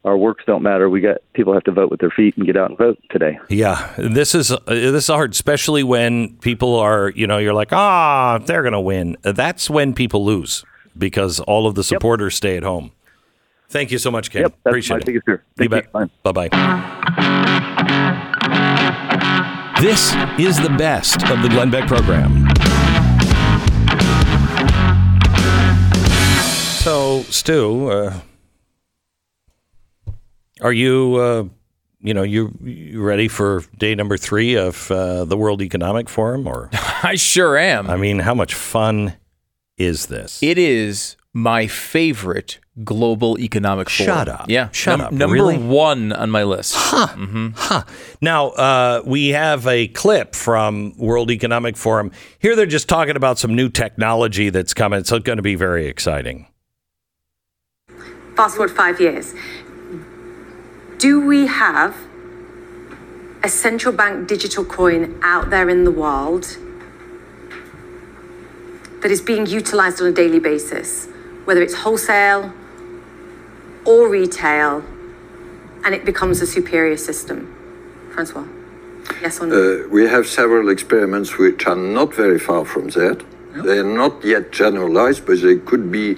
our 0.05 0.17
works 0.17 0.43
don't 0.47 0.63
matter. 0.63 0.89
We 0.89 1.01
got 1.01 1.17
people 1.33 1.53
have 1.53 1.65
to 1.65 1.71
vote 1.71 1.91
with 1.91 1.99
their 1.99 2.09
feet 2.09 2.35
and 2.35 2.47
get 2.47 2.57
out 2.57 2.69
and 2.69 2.79
vote 2.79 2.97
today. 3.11 3.37
Yeah, 3.47 3.93
this 3.99 4.33
is 4.33 4.51
uh, 4.51 4.57
this 4.65 5.03
is 5.03 5.07
hard, 5.07 5.33
especially 5.33 5.83
when 5.83 6.35
people 6.37 6.75
are, 6.79 7.11
you 7.11 7.27
know, 7.27 7.37
you're 7.37 7.53
like, 7.53 7.71
ah, 7.71 8.39
they're 8.43 8.63
gonna 8.63 8.81
win. 8.81 9.17
That's 9.21 9.69
when 9.69 9.93
people 9.93 10.25
lose 10.25 10.65
because 10.97 11.39
all 11.41 11.67
of 11.67 11.75
the 11.75 11.83
supporters 11.83 12.33
stay 12.35 12.57
at 12.57 12.63
home. 12.63 12.91
Thank 13.69 13.91
you 13.91 13.99
so 13.99 14.09
much, 14.09 14.31
Ken. 14.31 14.41
Yep, 14.41 14.55
Appreciate 14.65 15.01
it. 15.01 15.05
biggest 15.05 15.25
fear. 15.27 15.43
You 15.59 15.69
Thank 15.69 15.85
you. 15.85 15.91
bet. 15.91 16.11
Bye. 16.23 16.31
Bye 16.31 16.47
bye. 16.49 17.75
This 19.81 20.13
is 20.37 20.57
the 20.57 20.75
best 20.77 21.23
of 21.29 21.41
the 21.41 21.47
Glenn 21.47 21.71
Beck 21.71 21.87
program. 21.87 22.49
So, 26.81 27.23
Stu, 27.29 27.87
uh, 27.87 28.19
are 30.59 30.73
you, 30.73 31.15
uh, 31.15 31.43
you 32.01 32.13
know, 32.13 32.23
you, 32.23 32.53
you 32.61 33.01
ready 33.01 33.29
for 33.29 33.63
day 33.77 33.95
number 33.95 34.17
three 34.17 34.55
of 34.55 34.91
uh, 34.91 35.23
the 35.23 35.37
World 35.37 35.61
Economic 35.61 36.09
Forum? 36.09 36.45
Or, 36.45 36.69
I 37.03 37.15
sure 37.15 37.57
am. 37.57 37.89
I 37.89 37.95
mean, 37.95 38.19
how 38.19 38.33
much 38.33 38.53
fun 38.53 39.13
is 39.77 40.07
this? 40.07 40.43
It 40.43 40.57
is 40.57 41.15
my 41.33 41.67
favorite 41.67 42.59
global 42.83 43.37
economic 43.39 43.89
forum. 43.89 44.07
Shut 44.07 44.29
up. 44.29 44.45
Yeah. 44.49 44.69
Shut 44.71 44.97
Num- 44.97 45.07
up. 45.07 45.13
Number 45.13 45.33
Really? 45.35 45.57
one 45.57 46.11
on 46.11 46.31
my 46.31 46.43
list. 46.43 46.73
Huh. 46.75 47.83
Now, 48.21 48.47
uh, 48.49 49.01
we 49.05 49.29
have 49.29 49.67
a 49.67 49.87
clip 49.89 50.33
from 50.35 50.97
World 50.97 51.29
Economic 51.29 51.77
Forum. 51.77 52.11
Here 52.39 52.55
they're 52.55 52.65
just 52.65 52.89
talking 52.89 53.15
about 53.15 53.37
some 53.37 53.55
new 53.55 53.69
technology 53.69 54.49
that's 54.49 54.73
coming. 54.73 55.03
So 55.03 55.17
it's 55.17 55.23
going 55.25 55.37
to 55.37 55.43
be 55.43 55.55
very 55.55 55.87
exciting. 55.87 56.47
fast 58.35 58.55
forward 58.55 58.71
five 58.75 58.99
years. 59.01 59.33
Do 60.97 61.19
we 61.25 61.45
have 61.47 61.95
a 63.43 63.49
central 63.49 63.93
bank 63.93 64.27
digital 64.27 64.65
coin 64.65 65.19
out 65.23 65.49
there 65.49 65.69
in 65.69 65.83
the 65.83 65.91
world 65.91 66.57
that 69.01 69.11
is 69.11 69.21
being 69.21 69.45
utilized 69.45 70.01
on 70.01 70.07
a 70.07 70.11
daily 70.11 70.39
basis, 70.39 71.07
whether 71.49 71.63
it's 71.63 71.73
wholesale 71.73 72.53
or 73.83 74.07
retail, 74.07 74.83
and 75.83 75.95
it 75.95 76.05
becomes 76.05 76.41
a 76.41 76.45
superior 76.45 76.95
system? 76.95 77.39
Francois? 78.13 78.45
Yes 79.19 79.39
or 79.41 79.47
no? 79.47 79.55
Uh, 79.55 79.87
we 79.89 80.03
have 80.07 80.27
several 80.27 80.69
experiments 80.69 81.39
which 81.39 81.65
are 81.65 81.75
not 81.75 82.13
very 82.13 82.37
far 82.37 82.65
from 82.65 82.89
that. 82.89 83.17
They 83.65 83.79
are 83.79 83.91
not 84.03 84.23
yet 84.23 84.51
generalized, 84.51 85.25
but 85.25 85.41
they 85.41 85.55
could 85.57 85.91
be, 85.91 86.17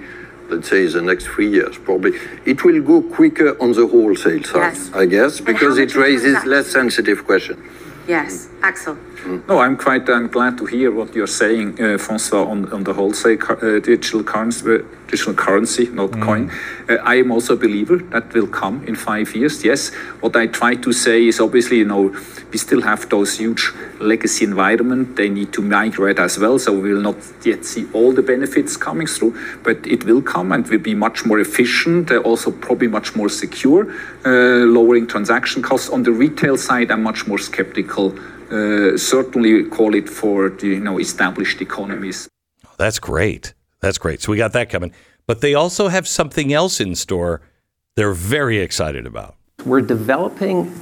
let's 0.49 0.67
say, 0.67 0.85
the 0.87 1.01
next 1.01 1.27
three 1.27 1.49
years, 1.49 1.77
probably. 1.77 2.11
It 2.45 2.65
will 2.65 2.81
go 2.81 3.01
quicker 3.01 3.51
on 3.63 3.71
the 3.71 3.87
wholesale 3.87 4.43
side, 4.43 4.73
Yes. 4.73 4.91
I 4.93 5.05
guess, 5.05 5.39
because 5.39 5.77
it 5.77 5.95
raises 5.95 6.43
less 6.43 6.67
sensitive 6.67 7.23
questions. 7.25 7.59
yes, 8.05 8.49
Axel. 8.63 8.97
No, 9.25 9.59
I'm 9.59 9.77
quite 9.77 10.09
um, 10.09 10.27
glad 10.27 10.57
to 10.57 10.65
hear 10.65 10.91
what 10.91 11.13
you're 11.13 11.27
saying, 11.27 11.73
uh, 11.73 11.97
François, 11.97 12.47
on, 12.47 12.71
on 12.73 12.83
the 12.83 12.93
wholesale 12.93 13.37
uh, 13.49 13.79
digital 13.79 14.23
currency, 14.23 14.65
uh, 14.65 14.77
digital 15.07 15.35
currency, 15.35 15.87
not 15.89 16.11
coin. 16.19 16.51
Uh, 16.89 16.95
I 17.03 17.15
am 17.15 17.31
also 17.31 17.53
a 17.53 17.57
believer 17.57 17.97
that 17.97 18.33
will 18.33 18.47
come 18.47 18.83
in 18.87 18.95
five 18.95 19.35
years. 19.35 19.63
Yes, 19.63 19.93
what 20.21 20.35
I 20.35 20.47
try 20.47 20.73
to 20.75 20.91
say 20.91 21.27
is 21.27 21.39
obviously, 21.39 21.77
you 21.77 21.85
know, 21.85 22.15
we 22.51 22.57
still 22.57 22.81
have 22.81 23.09
those 23.09 23.37
huge 23.37 23.71
legacy 23.99 24.43
environment. 24.43 25.15
They 25.15 25.29
need 25.29 25.53
to 25.53 25.61
migrate 25.61 26.17
as 26.17 26.39
well, 26.39 26.57
so 26.57 26.73
we 26.73 26.93
will 26.93 27.01
not 27.01 27.17
yet 27.43 27.63
see 27.63 27.85
all 27.93 28.11
the 28.11 28.23
benefits 28.23 28.75
coming 28.75 29.05
through, 29.05 29.37
but 29.63 29.85
it 29.85 30.03
will 30.03 30.23
come 30.23 30.51
and 30.51 30.67
will 30.67 30.79
be 30.79 30.95
much 30.95 31.25
more 31.25 31.39
efficient, 31.39 32.09
uh, 32.09 32.17
also 32.17 32.51
probably 32.51 32.87
much 32.87 33.15
more 33.15 33.29
secure, 33.29 33.91
uh, 34.25 34.65
lowering 34.65 35.05
transaction 35.05 35.61
costs. 35.61 35.89
On 35.89 36.01
the 36.01 36.11
retail 36.11 36.57
side, 36.57 36.89
I'm 36.89 37.03
much 37.03 37.27
more 37.27 37.37
skeptical 37.37 38.15
uh, 38.17 38.40
Uh, 38.51 38.97
certainly 38.97 39.63
call 39.65 39.95
it 39.95 40.09
for 40.09 40.49
the 40.49 40.67
you 40.67 40.79
know 40.79 40.99
established 40.99 41.61
economies. 41.61 42.27
Oh, 42.65 42.69
that's 42.77 42.99
great. 42.99 43.53
That's 43.79 43.97
great. 43.97 44.21
So 44.21 44.31
we 44.31 44.37
got 44.37 44.53
that 44.53 44.69
coming. 44.69 44.93
But 45.27 45.41
they 45.41 45.53
also 45.53 45.87
have 45.87 46.07
something 46.07 46.51
else 46.51 46.79
in 46.79 46.95
store 46.95 47.41
they're 47.95 48.13
very 48.13 48.59
excited 48.59 49.05
about. 49.05 49.35
We're 49.65 49.81
developing 49.81 50.73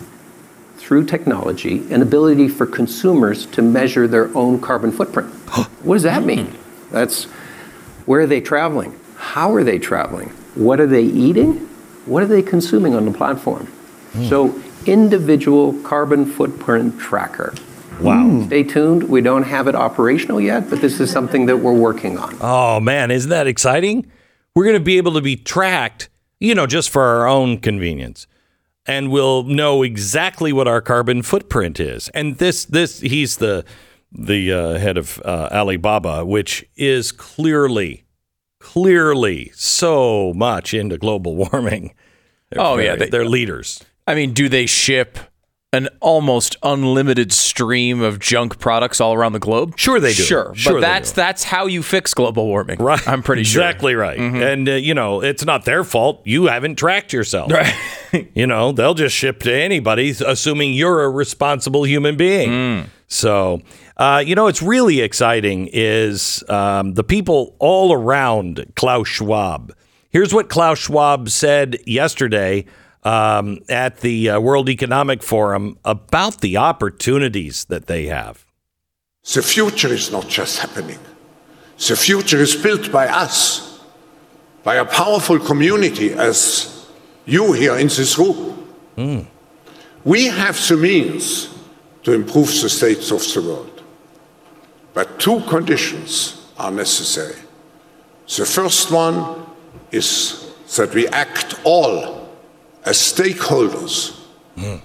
through 0.78 1.06
technology 1.06 1.84
an 1.92 2.02
ability 2.02 2.48
for 2.48 2.66
consumers 2.66 3.46
to 3.48 3.62
measure 3.62 4.08
their 4.08 4.36
own 4.38 4.62
carbon 4.62 4.92
footprint. 4.92 5.34
Hmm. 5.50 5.64
what 5.84 5.96
does 5.96 6.04
that 6.04 6.24
mean? 6.26 6.56
That's 6.92 7.24
where 8.06 8.22
are 8.22 8.28
they 8.28 8.40
traveling? 8.40 9.00
How 9.18 9.52
are 9.54 9.64
they 9.64 9.80
traveling? 9.80 10.30
What 10.54 10.80
are 10.80 10.86
they 10.86 11.04
eating? 11.04 11.68
What 12.06 12.22
are 12.22 12.28
they 12.28 12.44
consuming 12.44 12.94
on 12.94 13.06
the 13.06 13.12
platform? 13.12 13.66
Hmm. 13.66 14.30
So, 14.30 14.62
individual 14.86 15.74
carbon 15.84 16.26
footprint 16.26 17.00
tracker. 17.00 17.54
Wow. 18.02 18.44
Stay 18.48 18.64
tuned. 18.64 19.04
We 19.10 19.22
don't 19.22 19.44
have 19.44 19.68
it 19.68 19.76
operational 19.76 20.40
yet, 20.40 20.70
but 20.70 20.80
this 20.82 21.00
is 21.00 21.12
something 21.12 21.48
that 21.48 21.58
we're 21.58 21.74
working 21.74 22.18
on. 22.18 22.38
Oh, 22.40 22.80
man, 22.80 23.12
isn't 23.12 23.30
that 23.30 23.46
exciting? 23.48 24.10
We're 24.56 24.64
going 24.64 24.78
to 24.78 24.84
be 24.84 24.98
able 24.98 25.14
to 25.14 25.22
be 25.22 25.36
tracked, 25.36 26.10
you 26.40 26.56
know, 26.56 26.66
just 26.66 26.90
for 26.90 27.04
our 27.04 27.28
own 27.28 27.58
convenience. 27.60 28.26
And 28.86 29.12
we'll 29.12 29.44
know 29.44 29.84
exactly 29.84 30.54
what 30.54 30.68
our 30.68 30.82
carbon 30.82 31.22
footprint 31.24 31.80
is. 31.80 32.08
And 32.10 32.38
this, 32.38 32.64
this, 32.66 33.02
he's 33.02 33.38
the, 33.38 33.66
the 34.12 34.52
uh, 34.54 34.78
head 34.80 34.98
of 34.98 35.22
uh, 35.26 35.50
Alibaba, 35.52 36.26
which 36.26 36.66
is 36.78 37.12
clearly, 37.12 38.06
clearly 38.60 39.52
so 39.56 40.34
much 40.34 40.74
into 40.74 40.98
global 40.98 41.36
warming. 41.52 41.94
They're 42.50 42.62
Oh, 42.64 42.78
yeah, 42.78 42.96
they- 42.96 43.10
they're 43.10 43.26
leaders. 43.26 43.84
I 44.10 44.16
mean, 44.16 44.34
do 44.34 44.50
they 44.50 44.66
ship 44.66 45.20
an 45.72 45.88
almost 46.00 46.58
unlimited 46.64 47.32
stream 47.32 48.02
of 48.02 48.18
junk 48.18 48.58
products 48.58 49.00
all 49.00 49.14
around 49.14 49.34
the 49.34 49.40
globe? 49.40 49.78
Sure 49.78 50.00
they 50.00 50.16
do. 50.16 50.24
Sure, 50.24 50.52
Sure 50.56 50.74
but 50.74 50.82
that's 50.82 51.12
that's 51.12 51.44
how 51.44 51.68
you 51.68 51.84
fix 51.84 52.16
global 52.16 52.48
warming. 52.48 52.80
Right. 52.80 53.08
I'm 53.08 53.22
pretty 53.22 53.44
sure. 53.44 53.62
Mm-hmm. 53.62 53.70
Exactly 53.70 53.94
right. 53.94 54.18
And, 54.18 54.68
uh, 54.68 54.72
you 54.74 54.96
know, 54.96 55.22
it's 55.22 55.46
not 55.46 55.66
their 55.66 55.84
fault. 55.84 56.24
You 56.26 56.48
haven't 56.48 56.78
tracked 56.78 57.14
yourself. 57.14 57.52
Right. 57.52 57.72
you 58.34 58.48
know, 58.48 58.72
they'll 58.72 58.96
just 58.96 59.16
ship 59.16 59.42
to 59.42 59.54
anybody, 59.54 60.10
assuming 60.26 60.74
you're 60.74 61.04
a 61.04 61.10
responsible 61.12 61.84
human 61.84 62.18
being. 62.18 62.50
Mm. 62.50 62.86
So, 63.08 63.62
uh, 63.98 64.24
you 64.26 64.34
know, 64.34 64.48
it's 64.48 64.64
really 64.64 65.02
exciting 65.02 65.70
is 65.72 66.44
um, 66.50 66.96
the 66.96 67.04
people 67.04 67.56
all 67.60 67.94
around 67.94 68.74
Klaus 68.76 69.08
Schwab. 69.08 69.76
Here's 70.10 70.34
what 70.34 70.50
Klaus 70.50 70.80
Schwab 70.80 71.30
said 71.30 71.78
yesterday 71.86 72.66
um, 73.04 73.60
at 73.70 74.02
the 74.02 74.30
uh, 74.30 74.40
World 74.40 74.70
Economic 74.70 75.24
Forum 75.24 75.78
about 75.86 76.42
the 76.42 76.58
opportunities 76.58 77.66
that 77.66 77.88
they 77.88 78.08
have. 78.08 78.46
The 79.34 79.42
future 79.42 79.94
is 79.94 80.12
not 80.12 80.28
just 80.28 80.60
happening. 80.60 81.00
The 81.78 81.96
future 81.96 82.38
is 82.38 82.56
built 82.56 82.92
by 82.92 83.08
us, 83.08 83.80
by 84.64 84.76
a 84.76 84.86
powerful 84.86 85.40
community 85.40 86.14
as 86.14 86.88
you 87.26 87.54
here 87.54 87.78
in 87.78 87.88
this 87.88 88.18
room. 88.18 88.68
We 90.04 90.26
have 90.26 90.56
the 90.68 90.78
means 90.78 91.50
to 92.04 92.14
improve 92.14 92.48
the 92.62 92.70
states 92.70 93.12
of 93.12 93.22
the 93.34 93.42
world. 93.42 93.84
But 94.94 95.20
two 95.20 95.42
conditions 95.42 96.48
are 96.58 96.72
necessary. 96.72 97.40
The 98.28 98.46
first 98.46 98.92
one 98.92 99.46
is 99.92 100.52
that 100.76 100.94
we 100.94 101.08
act 101.08 101.56
all 101.64 102.19
as 102.86 102.98
stakeholders 102.98 104.16
hmm. 104.56 104.78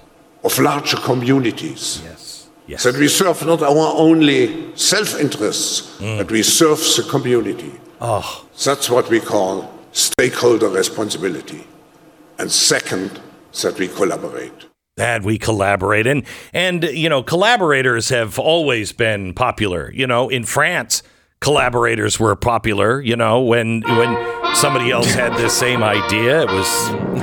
of 0.43 0.59
larger 0.59 0.97
communities 0.99 2.03
Yes. 2.05 2.49
Yes. 2.67 2.83
that 2.85 2.97
we 2.97 3.09
serve 3.09 3.45
not 3.47 3.63
our 3.63 3.95
only 3.97 4.75
self 4.77 5.21
interests, 5.21 5.99
hmm. 5.99 6.17
but 6.19 6.31
we 6.31 6.43
serve 6.43 6.79
the 6.79 7.07
community. 7.11 7.73
Oh, 8.01 8.47
That's 8.65 8.89
what 8.91 9.09
we 9.11 9.21
call 9.21 9.71
stakeholder 9.93 10.69
responsibility. 10.69 11.67
And 12.39 12.51
second, 12.51 13.21
that 13.63 13.79
we 13.79 13.89
collaborate. 13.89 14.53
that 14.97 15.23
we 15.23 15.39
collaborate 15.39 16.07
and 16.07 16.23
and 16.53 16.85
you 16.85 17.09
know 17.09 17.23
collaborators 17.23 18.11
have 18.11 18.39
always 18.39 18.93
been 18.93 19.35
popular 19.35 19.91
you 19.93 20.07
know 20.07 20.29
in 20.29 20.45
france 20.45 21.03
collaborators 21.41 22.21
were 22.21 22.37
popular 22.37 23.01
you 23.01 23.17
know 23.17 23.41
when 23.41 23.83
when 23.99 24.15
somebody 24.55 24.91
else 24.91 25.13
had 25.13 25.33
the 25.35 25.49
same 25.49 25.83
idea 25.83 26.43
it 26.43 26.49
was 26.49 26.67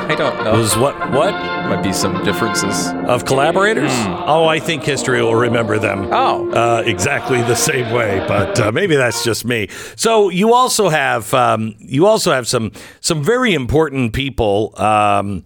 I 0.02 0.16
don't 0.16 0.40
it 0.40 0.44
know. 0.44 0.58
was 0.58 0.76
what 0.78 0.96
what 1.12 1.32
Might 1.34 1.82
be 1.84 1.94
some 1.94 2.24
differences. 2.24 2.90
of 3.08 3.24
collaborators 3.26 3.92
oh 4.28 4.46
i 4.48 4.60
think 4.60 4.84
history 4.84 5.22
will 5.22 5.36
remember 5.36 5.80
them 5.80 6.10
Oh. 6.12 6.52
uh, 6.52 6.84
exactly 6.86 7.42
the 7.44 7.56
same 7.56 7.92
way 7.94 8.24
but 8.28 8.60
uh, 8.60 8.72
maybe 8.72 8.96
that's 8.96 9.24
just 9.24 9.46
me 9.46 9.70
so 9.96 10.30
you 10.30 10.54
also 10.54 10.90
have 10.90 11.34
um, 11.34 11.76
you 11.80 12.06
also 12.06 12.32
have 12.32 12.48
some 12.48 12.72
some 13.00 13.24
very 13.24 13.54
important 13.54 14.14
people 14.14 14.74
um, 14.78 15.44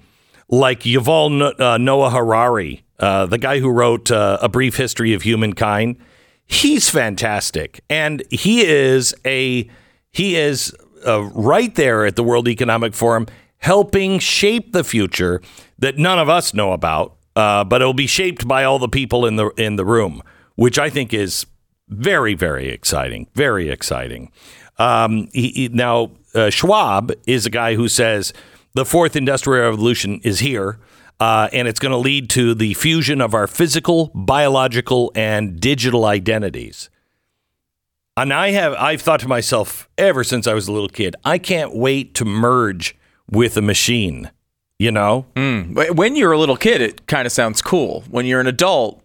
like 0.50 0.82
Yuval 0.82 1.32
No- 1.38 1.54
uh, 1.74 1.78
Noah 1.78 2.12
Harari, 2.12 2.84
uh, 3.00 3.26
the 3.26 3.40
guy 3.40 3.60
who 3.60 3.70
wrote 3.70 4.12
uh, 4.12 4.38
A 4.42 4.48
Brief 4.48 4.76
History 4.78 5.14
of 5.14 5.24
Humankind. 5.24 5.98
He's 6.46 6.88
fantastic, 6.88 7.82
and 7.90 8.22
he 8.30 8.62
is 8.64 9.16
a 9.26 9.68
he 10.12 10.36
is 10.36 10.72
uh, 11.06 11.24
right 11.34 11.74
there 11.76 12.06
at 12.06 12.16
the 12.16 12.24
World 12.24 12.48
Economic 12.48 12.94
Forum, 12.94 13.28
helping 13.58 14.20
shape 14.20 14.74
the 14.74 14.84
future 14.84 15.42
that 15.80 15.98
none 15.98 16.20
of 16.20 16.30
us 16.30 16.54
know 16.54 16.72
about, 16.74 17.16
uh, 17.36 17.64
but 17.64 17.82
it'll 17.82 17.94
be 17.94 18.08
shaped 18.08 18.48
by 18.48 18.64
all 18.64 18.80
the 18.80 18.90
people 18.90 19.26
in 19.26 19.36
the 19.36 19.48
in 19.58 19.76
the 19.76 19.86
room, 19.86 20.22
which 20.56 20.78
I 20.80 20.90
think 20.90 21.14
is 21.14 21.46
very 21.90 22.34
very 22.34 22.70
exciting, 22.70 23.28
very 23.36 23.70
exciting. 23.70 24.32
Um, 24.78 25.30
he, 25.34 25.50
he- 25.50 25.70
now 25.70 26.12
uh, 26.34 26.50
Schwab 26.50 27.12
is 27.26 27.46
a 27.46 27.50
guy 27.50 27.76
who 27.76 27.88
says 27.88 28.34
the 28.74 28.86
fourth 28.86 29.16
industrial 29.16 29.64
revolution 29.70 30.20
is 30.24 30.40
here, 30.40 30.80
uh, 31.20 31.48
and 31.54 31.68
it's 31.68 31.80
going 31.80 31.94
to 31.94 31.98
lead 31.98 32.30
to 32.32 32.54
the 32.54 32.74
fusion 32.74 33.22
of 33.22 33.34
our 33.34 33.48
physical, 33.48 34.12
biological, 34.14 35.12
and 35.16 35.60
digital 35.62 36.04
identities. 36.06 36.90
And 38.18 38.32
I 38.34 38.52
have 38.52 38.74
I've 38.74 39.02
thought 39.02 39.20
to 39.22 39.28
myself 39.28 39.90
ever 39.98 40.24
since 40.24 40.48
I 40.48 40.54
was 40.54 40.68
a 40.68 40.72
little 40.72 40.90
kid, 40.90 41.16
I 41.26 41.38
can't 41.38 41.76
wait 41.76 42.14
to 42.16 42.26
merge 42.26 42.96
with 43.30 43.58
a 43.58 43.62
machine. 43.62 44.32
You 44.80 44.92
know, 44.92 45.26
Wh- 45.74 45.96
When 45.96 46.16
you're 46.18 46.34
a 46.34 46.38
little 46.38 46.58
kid, 46.58 46.82
it 46.82 47.08
kind 47.08 47.26
of 47.26 47.32
sounds 47.32 47.62
cool. 47.62 48.04
When 48.10 48.26
you're 48.26 48.42
an 48.42 48.48
adult, 48.48 49.02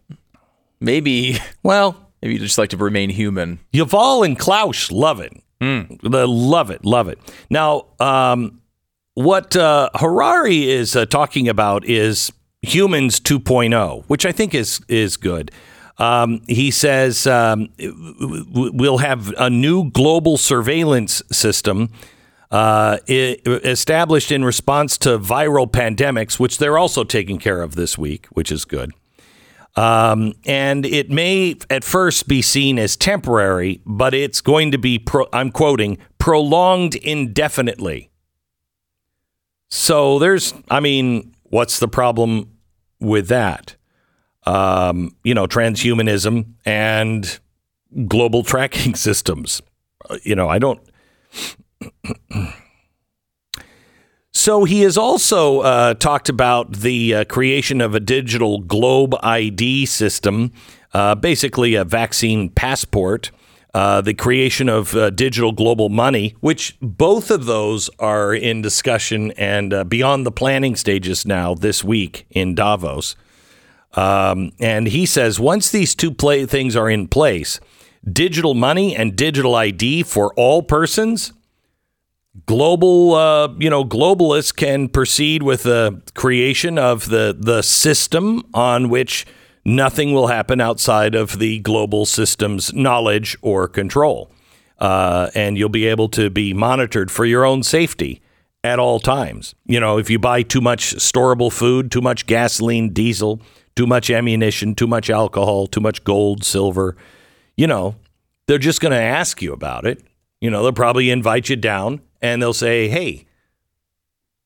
maybe 0.81 1.38
well, 1.62 1.97
maybe 2.23 2.35
you 2.35 2.40
just 2.40 2.59
like 2.59 2.71
to 2.71 2.76
remain 2.76 3.11
human. 3.11 3.61
Yuval 3.73 4.25
and 4.25 4.38
Klaus 4.38 4.90
love 4.90 5.21
it. 5.21 5.33
They 5.61 6.25
love 6.25 6.71
it, 6.71 6.85
love 6.85 7.09
it. 7.09 7.19
Now, 7.50 7.87
um, 8.00 8.62
what 9.14 9.55
uh, 9.57 9.90
Harari 9.95 10.71
is 10.71 10.97
uh, 10.97 11.05
talking 11.07 11.49
about 11.49 11.85
is 11.85 12.33
humans 12.62 13.21
2.0, 13.21 14.05
which 14.07 14.25
I 14.25 14.33
think 14.33 14.55
is 14.55 14.81
is 14.88 15.17
good. 15.17 15.50
Um, 16.00 16.40
he 16.49 16.71
says 16.71 17.26
um, 17.26 17.69
we'll 17.78 18.99
have 18.99 19.35
a 19.37 19.50
new 19.50 19.90
global 19.90 20.38
surveillance 20.38 21.23
system 21.30 21.90
uh, 22.50 22.99
established 23.07 24.33
in 24.33 24.42
response 24.42 24.97
to 24.99 25.19
viral 25.19 25.71
pandemics, 25.71 26.40
which 26.40 26.57
they're 26.57 26.78
also 26.78 27.04
taking 27.04 27.38
care 27.38 27.61
of 27.61 27.75
this 27.75 27.99
week, 27.99 28.26
which 28.28 28.50
is 28.50 28.64
good. 28.64 28.92
Um, 29.76 30.33
and 30.47 30.87
it 30.87 31.11
may 31.11 31.57
at 31.69 31.85
first 31.85 32.26
be 32.26 32.40
seen 32.40 32.78
as 32.78 32.97
temporary, 32.97 33.83
but 33.85 34.14
it's 34.14 34.40
going 34.40 34.73
to 34.73 34.78
be, 34.78 34.99
pro- 34.99 35.28
I'm 35.35 35.52
quoting, 35.52 35.99
prolonged 36.19 36.95
indefinitely. 36.95 38.11
So 39.69 40.19
there's, 40.19 40.54
I 40.71 40.80
mean, 40.80 41.35
what's 41.45 41.78
the 41.78 41.88
problem 41.88 42.57
with 42.99 43.28
that? 43.28 43.76
Um, 44.47 45.14
you 45.23 45.35
know, 45.35 45.47
transhumanism 45.47 46.54
and 46.64 47.38
global 48.06 48.42
tracking 48.42 48.94
systems. 49.06 49.62
Uh, 50.09 50.16
You 50.25 50.35
know, 50.35 50.49
I 50.49 50.59
don't. 50.59 50.80
So 54.32 54.64
he 54.64 54.82
has 54.82 54.97
also 54.97 55.61
uh, 55.61 55.94
talked 55.94 56.28
about 56.28 56.73
the 56.73 57.14
uh, 57.14 57.25
creation 57.25 57.80
of 57.80 57.94
a 57.94 58.00
digital 58.00 58.61
globe 58.61 59.14
ID 59.23 59.87
system, 59.87 60.52
uh, 60.94 61.16
basically 61.16 61.75
a 61.75 61.85
vaccine 61.85 62.49
passport, 62.49 63.32
uh, 63.75 64.00
the 64.00 64.14
creation 64.14 64.68
of 64.68 64.94
uh, 64.94 65.11
digital 65.11 65.50
global 65.52 65.88
money, 65.88 66.37
which 66.40 66.76
both 66.80 67.30
of 67.30 67.47
those 67.47 67.90
are 67.99 68.32
in 68.32 68.62
discussion 68.62 69.32
and 69.32 69.88
beyond 69.88 70.25
the 70.25 70.32
planning 70.32 70.76
stages 70.76 71.26
now 71.26 71.54
this 71.54 71.82
week 71.82 72.25
in 72.30 72.54
Davos. 72.54 73.16
Um, 73.94 74.52
and 74.61 74.87
he 74.88 75.06
says 75.06 75.40
once 75.40 75.70
these 75.70 75.94
two 75.94 76.12
play 76.12 76.47
things 76.47 76.76
are 76.76 76.88
in 76.88 77.09
place, 77.09 77.61
digital 78.11 78.54
money 78.54 78.94
and 78.94 79.16
digital 79.16 79.54
ID 79.54 80.04
for 80.04 80.32
all 80.35 80.62
persons, 80.62 81.32
global, 82.47 83.14
uh, 83.14 83.49
you 83.59 83.70
know, 83.70 83.85
globalists 83.85 84.54
can 84.54 84.88
proceed 84.88 85.42
with 85.42 85.64
the 85.64 86.00
creation 86.14 86.78
of 86.78 87.09
the 87.09 87.37
the 87.38 87.62
system 87.62 88.44
on 88.54 88.88
which 88.88 89.26
nothing 89.64 90.12
will 90.12 90.28
happen 90.28 90.61
outside 90.61 91.14
of 91.14 91.38
the 91.38 91.59
global 91.61 92.06
system's 92.06 92.73
knowledge 92.73 93.37
or 93.42 93.68
control, 93.68 94.30
uh, 94.78 95.30
and 95.35 95.59
you'll 95.59 95.68
be 95.68 95.87
able 95.87 96.09
to 96.09 96.30
be 96.30 96.54
monitored 96.54 97.11
for 97.11 97.25
your 97.25 97.44
own 97.44 97.62
safety 97.62 98.23
at 98.62 98.78
all 98.78 99.00
times. 99.00 99.54
You 99.66 99.80
know, 99.80 99.99
if 99.99 100.11
you 100.11 100.18
buy 100.18 100.42
too 100.42 100.61
much 100.61 100.94
storable 100.97 101.52
food, 101.52 101.90
too 101.90 102.00
much 102.00 102.26
gasoline, 102.26 102.92
diesel, 102.92 103.40
too 103.77 103.87
much 103.87 104.11
ammunition, 104.11 104.75
too 104.75 104.87
much 104.87 105.11
alcohol, 105.11 105.67
too 105.67 105.81
much 105.81 106.05
gold, 106.05 106.45
silver, 106.45 106.97
you 107.57 107.67
know, 107.67 107.95
they're 108.47 108.59
just 108.59 108.81
going 108.81 108.93
to 108.93 109.00
ask 109.00 109.43
you 109.43 109.53
about 109.53 109.87
it. 109.87 110.03
You 110.41 110.50
know, 110.50 110.62
they'll 110.62 110.73
probably 110.73 111.11
invite 111.11 111.49
you 111.49 111.57
down 111.57 112.00
and 112.23 112.41
they'll 112.43 112.55
say, 112.55 112.89
"Hey, 112.89 113.27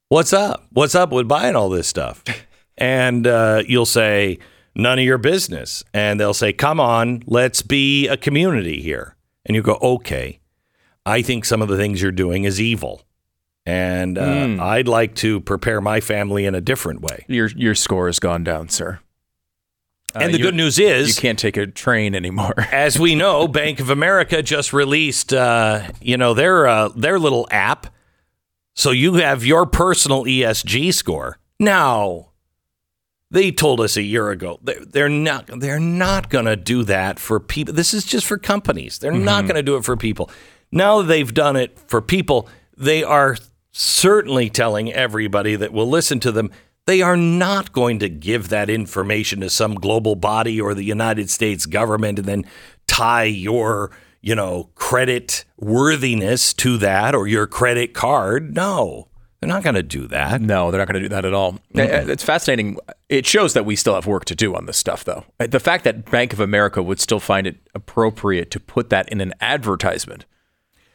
what's 0.09 0.33
up? 0.33 0.67
What's 0.73 0.95
up 0.95 1.13
with 1.13 1.29
buying 1.29 1.57
all 1.57 1.69
this 1.69 1.87
stuff?" 1.87 2.23
and 2.79 3.27
uh, 3.27 3.63
you'll 3.67 3.87
say, 3.87 4.39
"None 4.75 4.99
of 4.99 5.05
your 5.05 5.19
business." 5.19 5.85
And 5.95 6.19
they'll 6.19 6.35
say, 6.35 6.53
"Come 6.53 6.81
on, 6.81 7.23
let's 7.27 7.63
be 7.63 8.09
a 8.09 8.17
community 8.17 8.83
here." 8.83 9.17
And 9.47 9.55
you 9.55 9.63
go, 9.63 9.79
"Okay, 9.81 10.41
I 11.07 11.23
think 11.23 11.45
some 11.45 11.63
of 11.63 11.69
the 11.69 11.77
things 11.77 12.03
you're 12.03 12.13
doing 12.13 12.45
is 12.45 12.61
evil." 12.61 13.03
And 13.67 14.19
uh, 14.19 14.63
I'd 14.63 14.89
like 14.89 15.15
to 15.17 15.41
prepare 15.41 15.81
my 15.81 16.01
family 16.01 16.45
in 16.45 16.55
a 16.55 16.61
different 16.61 17.01
way. 17.01 17.25
Your 17.29 17.47
your 17.57 17.75
score 17.75 18.07
has 18.07 18.19
gone 18.19 18.45
down, 18.45 18.69
sir. 18.69 18.99
And 20.15 20.33
the 20.33 20.39
good 20.39 20.55
news 20.55 20.79
is, 20.79 21.17
you 21.17 21.21
can't 21.21 21.39
take 21.39 21.57
a 21.57 21.67
train 21.67 22.15
anymore. 22.15 22.55
as 22.73 22.99
we 22.99 23.15
know, 23.15 23.49
Bank 23.49 23.81
of 23.81 23.91
America 23.91 24.43
just 24.43 24.73
released, 24.73 25.33
uh, 25.33 25.89
you 26.01 26.17
know, 26.17 26.35
their 26.35 26.67
uh, 26.67 26.89
their 26.89 27.19
little 27.19 27.49
app, 27.51 27.89
so 28.75 28.91
you 28.91 29.15
have 29.15 29.45
your 29.45 29.67
personal 29.67 30.25
ESG 30.25 30.95
score. 30.95 31.39
Now, 31.59 32.31
they 33.31 33.51
told 33.51 33.81
us 33.81 33.97
a 33.97 34.03
year 34.03 34.31
ago 34.31 34.61
they're, 34.63 34.85
they're 34.85 35.09
not 35.09 35.47
they're 35.59 35.81
not 35.81 36.31
going 36.31 36.45
to 36.45 36.57
do 36.57 36.85
that 36.85 37.19
for 37.19 37.41
people. 37.41 37.75
This 37.75 37.93
is 37.93 38.05
just 38.05 38.27
for 38.27 38.39
companies. 38.39 38.99
They're 38.99 39.13
not 39.13 39.43
going 39.43 39.57
to 39.57 39.63
do 39.63 39.77
it 39.77 39.85
for 39.85 39.97
people. 39.97 40.31
Now 40.71 41.03
that 41.03 41.09
they've 41.09 41.35
done 41.35 41.57
it 41.57 41.79
for 41.89 42.01
people, 42.01 42.49
they 42.77 43.03
are 43.03 43.37
certainly 43.73 44.51
telling 44.51 44.93
everybody 44.93 45.57
that 45.57 45.73
will 45.73 45.89
listen 45.89 46.21
to 46.21 46.31
them 46.31 46.51
they 46.87 47.01
are 47.03 47.17
not 47.17 47.73
going 47.73 47.99
to 48.01 48.09
give 48.09 48.49
that 48.51 48.69
information 48.69 49.41
to 49.41 49.51
some 49.51 49.75
global 49.75 50.17
body 50.17 50.61
or 50.61 50.75
the 50.75 50.85
United 50.85 51.31
States 51.31 51.67
government 51.67 52.19
and 52.19 52.29
then 52.29 52.45
tie 52.87 53.25
your, 53.25 53.91
you 54.21 54.35
know, 54.35 54.71
credit 54.75 55.45
worthiness 55.59 56.53
to 56.55 56.77
that 56.79 57.15
or 57.15 57.27
your 57.27 57.47
credit 57.47 57.95
card. 57.95 58.55
No, 58.55 59.09
they're 59.41 59.49
not 59.49 59.63
going 59.63 59.75
to 59.77 59.83
do 59.83 60.07
that. 60.09 60.43
No, 60.43 60.71
they're 60.71 60.79
not 60.81 60.89
going 60.89 61.03
to 61.03 61.09
do 61.09 61.15
that 61.15 61.25
at 61.25 61.33
all. 61.33 61.55
Uh, 61.77 61.83
It's 61.83 62.25
fascinating. 62.25 62.77
It 63.09 63.27
shows 63.27 63.55
that 63.55 63.65
we 63.65 63.77
still 63.77 63.95
have 63.95 64.07
work 64.07 64.27
to 64.27 64.35
do 64.35 64.55
on 64.55 64.67
this 64.67 64.77
stuff, 64.77 65.05
though. 65.05 65.25
Uh, 65.41 65.47
The 65.47 65.61
fact 65.61 65.85
that 65.85 66.11
Bank 66.11 66.33
of 66.33 66.41
America 66.41 66.83
would 66.83 67.01
still 67.01 67.21
find 67.21 67.47
it 67.47 67.57
appropriate 67.75 68.51
to 68.51 68.61
put 68.61 68.91
that 68.91 69.09
in 69.09 69.23
an 69.23 69.33
advertisement 69.41 70.27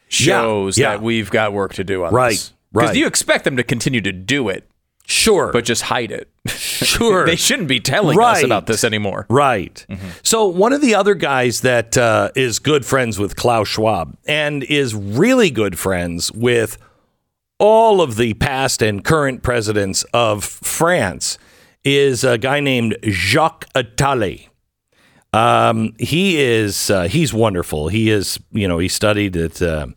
shows 0.08 0.78
yeah. 0.78 0.90
that 0.90 1.02
we've 1.02 1.30
got 1.30 1.52
work 1.52 1.74
to 1.74 1.84
do 1.84 2.04
on 2.04 2.12
Right, 2.12 2.30
this. 2.30 2.52
Because 2.72 2.96
you 2.96 3.06
expect 3.08 3.42
them 3.44 3.56
to 3.56 3.64
continue 3.64 4.00
to 4.00 4.12
do 4.12 4.48
it, 4.48 4.69
Sure. 5.10 5.50
but 5.52 5.64
just 5.64 5.82
hide 5.82 6.12
it. 6.12 6.30
sure. 6.48 7.26
they 7.26 7.36
shouldn't 7.36 7.68
be 7.68 7.80
telling 7.80 8.18
us 8.18 8.42
about 8.42 8.66
this 8.66 8.84
anymore. 8.84 9.26
Right. 9.28 9.84
So 10.22 10.46
one 10.46 10.72
of 10.72 10.80
the 10.80 10.94
other 10.94 11.14
guys 11.14 11.62
that 11.62 11.98
uh, 11.98 12.30
is 12.36 12.58
good 12.58 12.86
friends 12.86 13.18
with 13.18 13.34
Klaus 13.34 13.68
Schwab 13.68 14.16
and 14.26 14.62
is 14.62 14.94
really 14.94 15.50
good 15.50 15.78
friends 15.78 16.30
with 16.32 16.78
all 17.58 18.00
of 18.00 18.16
the 18.16 18.34
past 18.34 18.82
and 18.82 19.04
current 19.04 19.42
presidents 19.42 20.04
of 20.14 20.44
France 20.44 21.38
is 21.84 22.24
a 22.24 22.38
guy 22.38 22.60
named 22.60 22.96
Jacques 23.04 23.66
Attali. 23.74 24.48
Um, 25.32 25.94
he 25.98 26.40
is 26.40 26.90
uh, 26.90 27.04
he's 27.08 27.32
wonderful. 27.34 27.88
He 27.88 28.10
is 28.10 28.38
you 28.50 28.66
know 28.66 28.78
he 28.78 28.88
studied 28.88 29.36
at 29.36 29.60
uh, 29.62 29.88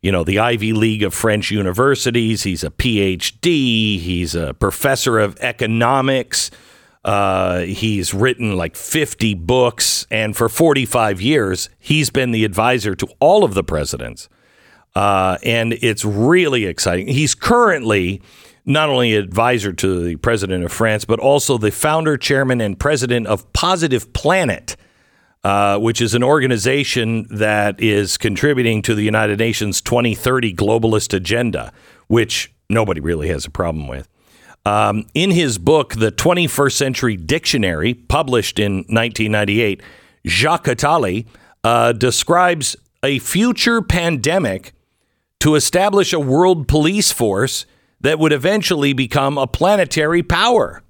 you 0.00 0.12
know 0.12 0.24
the 0.24 0.38
Ivy 0.38 0.72
League 0.72 1.02
of 1.02 1.14
French 1.14 1.50
universities. 1.50 2.42
He's 2.42 2.64
a 2.64 2.70
PhD. 2.70 3.98
He's 3.98 4.34
a 4.34 4.54
professor 4.54 5.18
of 5.18 5.36
economics. 5.40 6.50
Uh, 7.04 7.60
he's 7.60 8.12
written 8.12 8.56
like 8.56 8.76
50 8.76 9.34
books, 9.34 10.06
and 10.10 10.36
for 10.36 10.48
45 10.48 11.20
years, 11.20 11.70
he's 11.78 12.10
been 12.10 12.32
the 12.32 12.44
advisor 12.44 12.94
to 12.96 13.08
all 13.20 13.44
of 13.44 13.54
the 13.54 13.64
presidents. 13.64 14.28
Uh, 14.94 15.38
and 15.44 15.74
it's 15.74 16.04
really 16.04 16.64
exciting. 16.64 17.08
He's 17.08 17.34
currently 17.34 18.20
not 18.66 18.90
only 18.90 19.14
advisor 19.14 19.72
to 19.72 20.04
the 20.04 20.16
president 20.16 20.64
of 20.64 20.72
France, 20.72 21.04
but 21.04 21.18
also 21.18 21.56
the 21.56 21.70
founder, 21.70 22.16
chairman, 22.18 22.60
and 22.60 22.78
president 22.78 23.26
of 23.26 23.50
Positive 23.52 24.12
Planet, 24.12 24.76
uh, 25.44 25.78
which 25.78 26.00
is 26.00 26.14
an 26.14 26.24
organization 26.24 27.26
that 27.30 27.80
is 27.80 28.16
contributing 28.18 28.82
to 28.82 28.94
the 28.94 29.02
United 29.02 29.38
Nations 29.38 29.80
2030 29.80 30.54
globalist 30.54 31.14
agenda, 31.14 31.72
which 32.08 32.52
nobody 32.68 33.00
really 33.00 33.28
has 33.28 33.44
a 33.44 33.50
problem 33.50 33.88
with. 33.88 34.08
Um, 34.66 35.06
in 35.14 35.30
his 35.30 35.56
book, 35.58 35.94
The 35.94 36.12
21st 36.12 36.72
Century 36.72 37.16
Dictionary, 37.16 37.94
published 37.94 38.58
in 38.58 38.78
1998, 38.88 39.82
Jacques 40.26 40.66
Attali 40.66 41.26
uh, 41.64 41.92
describes 41.92 42.76
a 43.02 43.18
future 43.20 43.80
pandemic 43.80 44.72
to 45.40 45.54
establish 45.54 46.12
a 46.12 46.20
world 46.20 46.68
police 46.68 47.12
force 47.12 47.64
that 48.00 48.18
would 48.18 48.32
eventually 48.32 48.92
become 48.92 49.38
a 49.38 49.46
planetary 49.46 50.22
power. 50.22 50.82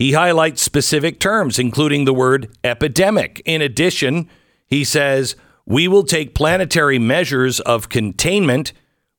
He 0.00 0.12
highlights 0.12 0.62
specific 0.62 1.20
terms, 1.20 1.58
including 1.58 2.06
the 2.06 2.14
word 2.14 2.56
epidemic. 2.64 3.42
In 3.44 3.60
addition, 3.60 4.30
he 4.66 4.82
says, 4.82 5.36
we 5.66 5.88
will 5.88 6.04
take 6.04 6.34
planetary 6.34 6.98
measures 6.98 7.60
of 7.60 7.90
containment, 7.90 8.72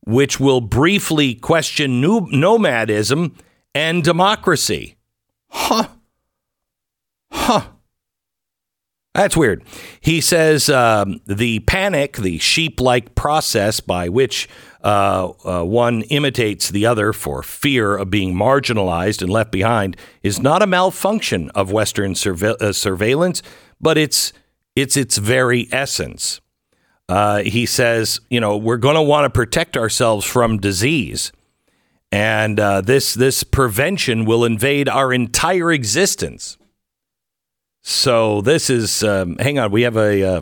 which 0.08 0.40
will 0.40 0.60
briefly 0.60 1.36
question 1.36 2.02
nomadism 2.02 3.36
and 3.76 4.04
democracy. 4.04 4.96
Huh. 5.50 5.90
Huh. 7.32 7.68
That's 9.14 9.38
weird. 9.38 9.64
He 10.00 10.20
says 10.20 10.68
um, 10.68 11.22
the 11.28 11.60
panic, 11.60 12.18
the 12.18 12.40
sheep 12.40 12.82
like 12.82 13.14
process 13.14 13.82
by 13.82 14.10
which 14.10 14.50
uh, 14.84 15.32
uh, 15.46 15.64
one 15.64 16.02
imitates 16.04 16.70
the 16.70 16.86
other 16.86 17.14
for 17.14 17.44
fear 17.44 17.96
of 17.98 18.10
being 18.10 18.34
marginalized 18.34 19.22
and 19.22 19.32
left 19.32 19.52
behind, 19.52 19.98
is 20.24 20.40
not 20.40 20.62
a 20.62 20.68
malfunction 20.68 21.50
of 21.52 21.72
Western 21.72 22.16
surve- 22.16 22.44
uh, 22.44 22.74
surveillance, 22.74 23.42
but 23.80 23.98
it's, 23.98 24.34
it's 24.76 24.98
its 24.98 25.18
very 25.18 25.68
essence. 25.72 26.42
Uh, 27.10 27.44
he 27.44 27.66
says, 27.66 28.20
you 28.30 28.40
know, 28.40 28.58
we're 28.58 28.78
going 28.78 28.96
to 28.96 29.02
want 29.02 29.26
to 29.26 29.30
protect 29.30 29.76
ourselves 29.76 30.26
from 30.26 30.58
disease. 30.58 31.32
And 32.12 32.58
this, 32.58 33.14
this 33.14 33.44
prevention 33.44 34.26
will 34.26 34.44
invade 34.44 34.90
our 34.90 35.14
entire 35.14 35.72
existence. 35.72 36.58
So 37.82 38.42
this 38.42 38.70
is. 38.70 39.04
Um, 39.04 39.38
hang 39.38 39.60
on, 39.60 39.72
we 39.72 39.82
have 39.84 39.98
a 39.98 40.24
uh, 40.24 40.42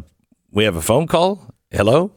we 0.52 0.65
have 0.65 0.75
a 0.75 0.82
phone 0.82 1.08
call. 1.08 1.54
Hello. 1.71 2.12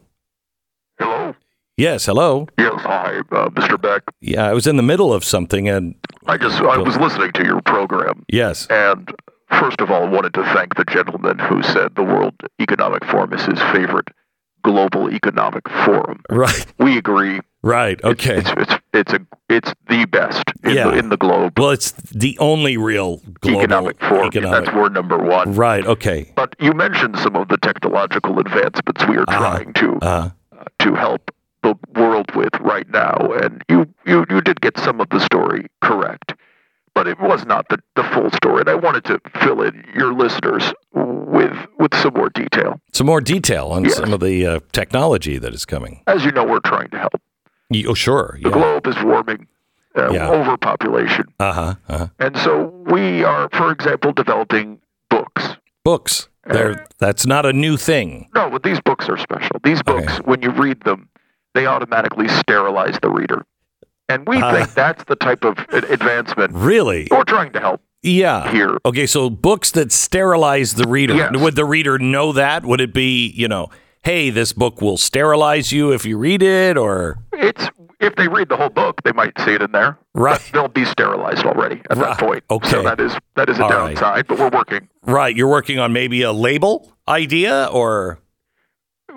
Yes, 1.83 2.05
hello. 2.05 2.47
Yes, 2.57 2.79
hi, 2.79 3.17
uh, 3.33 3.49
Mr. 3.49 3.75
Beck. 3.81 4.03
Yeah, 4.21 4.45
I 4.47 4.53
was 4.53 4.67
in 4.67 4.77
the 4.77 4.83
middle 4.83 5.11
of 5.13 5.25
something, 5.25 5.67
and 5.67 5.95
I 6.27 6.37
just 6.37 6.61
I 6.61 6.77
was 6.77 6.95
listening 6.95 7.33
to 7.33 7.43
your 7.43 7.61
program, 7.63 8.23
yes, 8.31 8.67
and 8.69 9.13
first 9.59 9.81
of 9.81 9.91
all, 9.91 10.03
I 10.05 10.09
wanted 10.09 10.33
to 10.35 10.43
thank 10.53 10.75
the 10.75 10.85
gentleman 10.85 11.39
who 11.39 11.61
said 11.61 11.95
the 11.95 12.03
World 12.03 12.35
Economic 12.61 13.03
Forum 13.03 13.33
is 13.33 13.43
his 13.43 13.59
favorite 13.73 14.07
global 14.63 15.11
economic 15.11 15.67
forum. 15.83 16.21
right, 16.29 16.65
We 16.79 16.97
agree. 16.97 17.41
right, 17.63 18.01
okay. 18.01 18.37
It's 18.37 18.51
it's 18.55 18.73
it's 18.93 19.13
a 19.13 19.19
it's 19.49 19.73
the 19.89 20.05
best 20.05 20.43
in, 20.63 20.75
Yeah. 20.77 20.85
the, 20.89 20.97
in 20.99 21.09
the 21.09 21.17
globe. 21.17 21.59
Well, 21.59 21.71
it's 21.71 21.91
the 21.91 22.37
only 22.39 22.77
real 22.77 23.17
global 23.41 23.59
economic 23.59 23.99
forum. 23.99 24.27
economic- 24.27 24.63
That's 24.67 24.73
word 24.77 24.93
number 24.93 25.17
one. 25.17 25.53
Right. 25.53 25.85
Okay. 25.85 26.31
But 26.37 26.55
you 26.61 26.71
mentioned 26.71 27.19
some 27.19 27.35
of 27.35 27.49
the 27.49 27.57
technological 27.57 28.39
advancements 28.39 29.05
we 29.05 29.17
are 29.17 29.25
trying 29.25 29.73
to 29.73 29.97
Uh, 30.01 30.05
uh, 30.05 30.29
to 30.79 30.95
help 30.95 31.29
the 31.63 31.75
world 31.99 32.33
with 32.35 32.53
right 32.59 32.87
now, 32.89 33.15
and 33.41 33.63
you, 33.69 33.87
you 34.05 34.25
you 34.29 34.41
did 34.41 34.61
get 34.61 34.77
some 34.77 35.01
of 35.01 35.09
the 35.09 35.19
story 35.19 35.67
correct, 35.81 36.33
but 36.93 37.07
it 37.07 37.19
was 37.19 37.45
not 37.45 37.67
the, 37.69 37.77
the 37.95 38.03
full 38.03 38.29
story. 38.31 38.61
And 38.61 38.69
I 38.69 38.75
wanted 38.75 39.03
to 39.05 39.19
fill 39.41 39.61
in 39.61 39.83
your 39.95 40.13
listeners 40.13 40.73
with 40.93 41.55
with 41.79 41.93
some 41.95 42.13
more 42.13 42.29
detail. 42.29 42.79
some 42.93 43.07
more 43.07 43.21
detail 43.21 43.67
on 43.67 43.85
Yes. 43.85 43.95
some 43.95 44.13
of 44.13 44.19
the 44.19 44.45
uh, 44.45 44.59
technology 44.71 45.37
that 45.39 45.53
is 45.53 45.65
coming. 45.65 46.03
As 46.07 46.23
you 46.25 46.31
know, 46.31 46.43
we're 46.45 46.59
trying 46.59 46.89
to 46.91 46.99
help. 46.99 47.13
Y- 47.69 47.85
Oh, 47.87 47.93
sure. 47.95 48.37
The 48.41 48.49
Yeah. 48.49 48.53
globe 48.55 48.85
is 48.87 48.95
warming, 49.03 49.47
uh, 49.97 50.11
Yeah. 50.11 50.29
overpopulation, 50.29 51.25
Uh 51.39 51.53
huh. 51.53 51.75
Uh 51.89 51.97
huh. 51.97 52.07
and 52.19 52.37
so 52.37 52.65
we 52.85 53.23
are, 53.23 53.49
for 53.53 53.71
example, 53.71 54.11
developing 54.13 54.79
books. 55.09 55.43
Books. 55.83 56.29
There. 56.45 56.85
That's 56.99 57.25
not 57.25 57.45
a 57.45 57.53
new 57.53 57.77
thing. 57.77 58.27
No, 58.35 58.49
but 58.49 58.63
these 58.63 58.81
books 58.81 59.07
are 59.07 59.15
special. 59.17 59.55
These 59.63 59.81
books, 59.81 60.17
when 60.25 60.41
you 60.41 60.51
read 60.51 60.81
them, 60.81 61.07
they 61.53 61.65
automatically 61.65 62.27
sterilize 62.27 62.97
the 63.01 63.09
reader. 63.09 63.43
And 64.09 64.27
we 64.27 64.37
Uh. 64.41 64.53
think 64.53 64.73
that's 64.73 65.03
the 65.05 65.15
type 65.15 65.43
of 65.43 65.57
advancement 65.71 66.51
Really? 66.53 67.07
we're 67.09 67.23
trying 67.23 67.51
to 67.53 67.59
help 67.59 67.81
Yeah. 68.01 68.49
here. 68.51 68.77
Okay. 68.85 69.05
So 69.05 69.29
books 69.29 69.71
that 69.71 69.91
sterilize 69.91 70.73
the 70.75 70.87
reader. 70.87 71.13
Yes. 71.15 71.31
Would 71.37 71.55
the 71.55 71.65
reader 71.65 71.97
know 71.99 72.31
that? 72.33 72.65
Would 72.65 72.81
it 72.81 72.93
be 72.93 73.27
you 73.29 73.47
know? 73.47 73.69
Hey, 74.03 74.29
this 74.29 74.51
book 74.51 74.81
will 74.81 74.97
sterilize 74.97 75.71
you 75.71 75.93
if 75.93 76.05
you 76.05 76.17
read 76.17 76.43
it, 76.43 76.75
or 76.77 77.19
It's 77.31 77.69
if 78.01 78.15
they 78.17 78.27
read 78.27 78.49
the 78.49 78.57
whole 78.57 78.67
book, 78.69 79.01
they 79.03 79.13
might 79.13 79.31
see 79.39 79.51
it 79.53 79.61
in 79.61 79.71
there. 79.71 79.97
Right. 80.13 80.33
But 80.33 80.49
they'll 80.51 80.67
be 80.67 80.83
sterilized 80.83 81.45
already 81.45 81.81
at 81.89 81.95
Right. 81.95 82.09
that 82.09 82.19
point. 82.19 82.43
Okay. 82.51 82.67
So 82.69 82.83
that 82.83 82.99
is 82.99 83.15
that 83.35 83.47
is 83.47 83.59
a 83.59 83.63
All 83.63 83.69
right. 83.69 83.95
downside, 83.95 84.27
but 84.27 84.37
we're 84.37 84.49
working. 84.49 84.89
right? 85.05 85.33
You're 85.33 85.47
working 85.47 85.79
on 85.79 85.93
maybe 85.93 86.21
a 86.23 86.33
label 86.33 86.91
idea, 87.07 87.69
or 87.71 88.19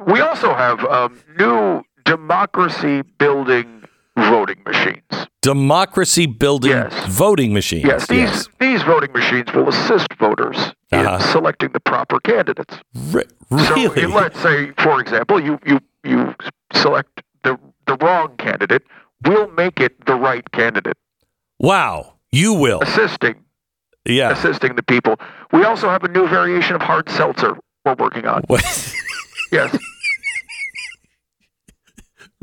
We 0.06 0.20
also 0.20 0.54
have 0.54 0.84
um, 0.84 1.18
new 1.38 1.82
democracy 2.30 3.02
building 3.18 3.84
voting 4.16 4.56
machines. 4.66 5.26
democracy 5.42 6.26
building 6.26 6.70
Yes. 6.72 6.92
voting 7.08 7.52
machines. 7.52 7.84
Yes, 7.84 8.06
these 8.08 8.48
these 8.58 8.82
voting 8.82 9.12
machines 9.12 9.48
will 9.54 9.68
assist 9.68 10.08
voters 10.18 10.56
Uh-huh. 10.92 11.14
in 11.14 11.20
selecting 11.20 11.70
the 11.72 11.80
proper 11.80 12.18
candidates. 12.20 12.74
Re- 13.12 13.28
So 13.50 13.74
really? 13.74 14.00
you- 14.02 14.08
let's 14.22 14.40
say, 14.40 14.72
for 14.78 15.00
example, 15.00 15.36
you 15.40 15.58
you 15.70 15.78
you 16.02 16.34
select 16.72 17.22
the 17.44 17.52
the 17.86 17.96
wrong 18.02 18.28
candidate. 18.38 18.82
We'll 19.24 19.50
make 19.62 19.78
it 19.86 19.92
the 20.06 20.16
right 20.28 20.46
candidate, 20.52 20.96
wow. 21.60 22.14
You 22.32 22.50
will. 22.54 22.80
assisting 22.82 23.36
Yeah. 24.04 24.30
assisting 24.32 24.74
the 24.74 24.82
people. 24.94 25.14
We 25.52 25.60
also 25.70 25.88
have 25.88 26.02
a 26.04 26.08
new 26.08 26.26
variation 26.26 26.74
of 26.74 26.82
hard 26.82 27.08
seltzer 27.08 27.52
we're 27.84 27.94
working 28.06 28.26
on. 28.26 28.40
What? 28.48 28.64
Yes, 29.52 29.70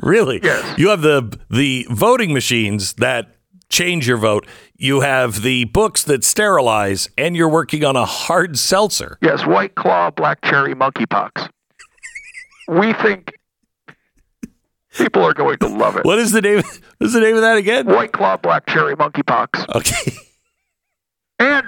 Really? 0.04 0.42
Yes. 0.44 0.78
You 0.78 0.90
have 0.90 1.02
the 1.02 1.38
the 1.50 1.88
voting 1.90 2.34
machines 2.34 2.94
that 2.96 3.38
change 3.70 4.08
your 4.08 4.18
vote. 4.18 4.46
You 4.76 5.00
have 5.00 5.42
the 5.42 5.64
books 5.66 6.04
that 6.04 6.24
sterilize, 6.24 7.10
and 7.18 7.36
you're 7.38 7.50
working 7.50 7.86
on 7.86 7.96
a 7.96 8.06
hard 8.06 8.58
seltzer. 8.60 9.18
yes, 9.22 9.46
White 9.46 9.76
Claw, 9.76 10.12
Black 10.12 10.42
Cherry, 10.44 10.76
Monkeypox. 10.76 11.50
We 12.68 12.94
think 12.94 13.34
people 14.98 15.24
are 15.24 15.34
going 15.34 15.58
to 15.60 15.68
love 15.68 15.96
it. 15.96 16.06
What 16.06 16.20
is 16.20 16.32
the 16.32 16.42
name? 16.42 16.64
What 16.98 17.08
is 17.08 17.14
the 17.14 17.20
name 17.20 17.36
of 17.36 17.42
that 17.42 17.58
again? 17.58 17.86
White 17.88 18.14
Claw, 18.14 18.38
Black 18.38 18.66
Cherry, 18.66 18.96
Monkeypox. 18.96 19.76
Okay. 19.76 20.12
And 21.40 21.66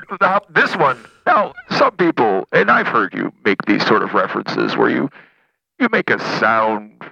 this 0.49 0.73
one, 0.77 0.97
now 1.25 1.53
some 1.71 1.91
people, 1.97 2.47
and 2.53 2.71
I've 2.71 2.87
heard 2.87 3.13
you 3.13 3.33
make 3.43 3.57
these 3.67 3.85
sort 3.85 4.03
of 4.03 4.13
references 4.13 4.77
where 4.77 4.89
you 4.89 5.09
you 5.79 5.89
make 5.91 6.09
a 6.09 6.19
sound 6.39 7.03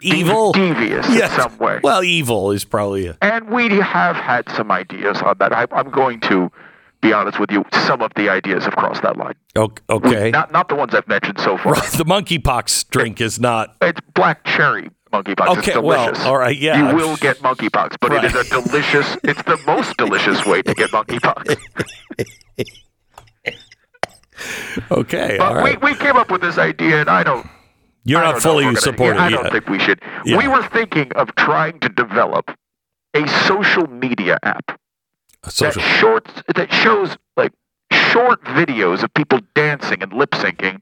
Evil. 0.00 0.52
devious 0.52 1.08
Yes. 1.08 1.32
in 1.34 1.40
some 1.50 1.58
way. 1.58 1.80
Well, 1.82 2.02
evil 2.04 2.52
is 2.52 2.64
probably 2.64 3.08
a, 3.08 3.16
And 3.22 3.48
we 3.50 3.68
have 3.80 4.16
had 4.16 4.48
some 4.50 4.70
ideas 4.70 5.20
on 5.22 5.36
that. 5.38 5.52
I, 5.52 5.66
I'm 5.72 5.90
going 5.90 6.20
to 6.20 6.50
be 7.00 7.12
honest 7.12 7.38
with 7.40 7.50
you. 7.50 7.64
Some 7.86 8.02
of 8.02 8.12
the 8.14 8.28
ideas 8.28 8.64
have 8.64 8.76
crossed 8.76 9.02
that 9.02 9.16
line. 9.16 9.34
okay. 9.56 10.30
Not 10.30 10.52
not 10.52 10.68
the 10.68 10.74
ones 10.76 10.94
I've 10.94 11.08
mentioned 11.08 11.40
so 11.40 11.56
far. 11.58 11.72
Right, 11.72 11.90
the 11.92 12.04
monkeypox 12.04 12.88
drink 12.90 13.20
is 13.20 13.40
not. 13.40 13.76
It's 13.82 14.00
black 14.14 14.44
cherry 14.44 14.90
monkeypox. 15.12 15.58
Okay, 15.58 15.72
it's 15.72 15.80
well, 15.80 16.04
delicious. 16.06 16.24
all 16.26 16.36
right, 16.38 16.56
yeah, 16.56 16.76
You 16.78 16.84
I'm 16.88 16.96
will 16.96 17.16
get 17.16 17.38
monkeypox, 17.38 17.96
but 18.00 18.12
it 18.12 18.24
is 18.24 18.34
a 18.34 18.44
delicious. 18.62 19.16
It's 19.24 19.42
the 19.44 19.58
most 19.66 19.96
delicious 19.96 20.44
way 20.46 20.62
to 20.62 20.74
get 20.74 20.90
monkeypox. 20.90 21.56
Okay, 24.92 25.34
But 25.38 25.48
all 25.48 25.54
right. 25.56 25.82
we, 25.82 25.90
we 25.92 25.96
came 25.98 26.16
up 26.16 26.30
with 26.30 26.40
this 26.40 26.58
idea, 26.58 27.00
and 27.00 27.10
I 27.10 27.24
don't. 27.24 27.44
You're 28.04 28.20
not 28.20 28.24
don't 28.24 28.32
know 28.32 28.36
if 28.38 28.42
fully 28.42 28.64
gonna- 28.64 28.80
supportive 28.80 29.20
I 29.22 29.30
don't 29.30 29.50
think 29.52 29.68
we 29.68 29.78
should. 29.78 30.00
Yeah. 30.24 30.36
We 30.38 30.48
were 30.48 30.62
thinking 30.62 31.12
of 31.12 31.34
trying 31.36 31.78
to 31.80 31.88
develop 31.88 32.50
a 33.14 33.26
social 33.46 33.86
media 33.88 34.38
app 34.42 34.78
Social. 35.48 35.80
that 35.82 35.88
shorts 35.98 36.30
that 36.54 36.72
shows 36.72 37.16
like 37.36 37.52
short 37.92 38.42
videos 38.44 39.02
of 39.02 39.12
people 39.14 39.40
dancing 39.54 40.02
and 40.02 40.12
lip 40.12 40.30
syncing, 40.32 40.80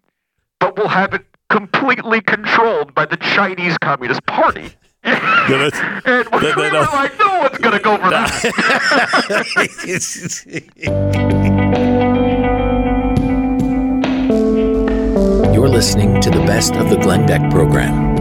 but 0.61 0.77
we'll 0.77 0.89
have 0.89 1.15
it 1.15 1.25
completely 1.51 2.21
controlled 2.21 2.93
by 2.95 3.05
the 3.07 3.17
Chinese 3.17 3.77
Communist 3.79 4.25
Party. 4.27 4.71
And 5.05 6.27
we, 6.33 6.41
that- 6.41 6.57
we 6.57 6.63
were 6.71 6.81
like, 6.93 7.17
no 7.19 7.41
one's 7.41 7.59
gonna 7.59 7.79
go 7.81 7.97
for 7.97 8.11
that. 8.11 8.33
listening 15.77 16.19
to 16.23 16.31
the 16.31 16.41
best 16.47 16.75
of 16.77 16.89
the 16.89 16.97
Glenn 16.97 17.27
Beck 17.27 17.51
program. 17.51 18.17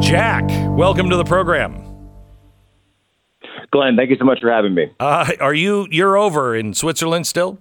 Jack, 0.00 0.48
welcome 0.70 1.10
to 1.10 1.16
the 1.16 1.24
program. 1.26 1.74
Glenn, 3.72 3.94
thank 3.94 4.08
you 4.08 4.16
so 4.18 4.24
much 4.24 4.40
for 4.40 4.50
having 4.50 4.74
me. 4.74 4.90
Uh, 4.98 5.32
are 5.38 5.52
you 5.52 5.86
you're 5.90 6.16
over 6.16 6.56
in 6.56 6.72
Switzerland 6.72 7.26
still? 7.26 7.58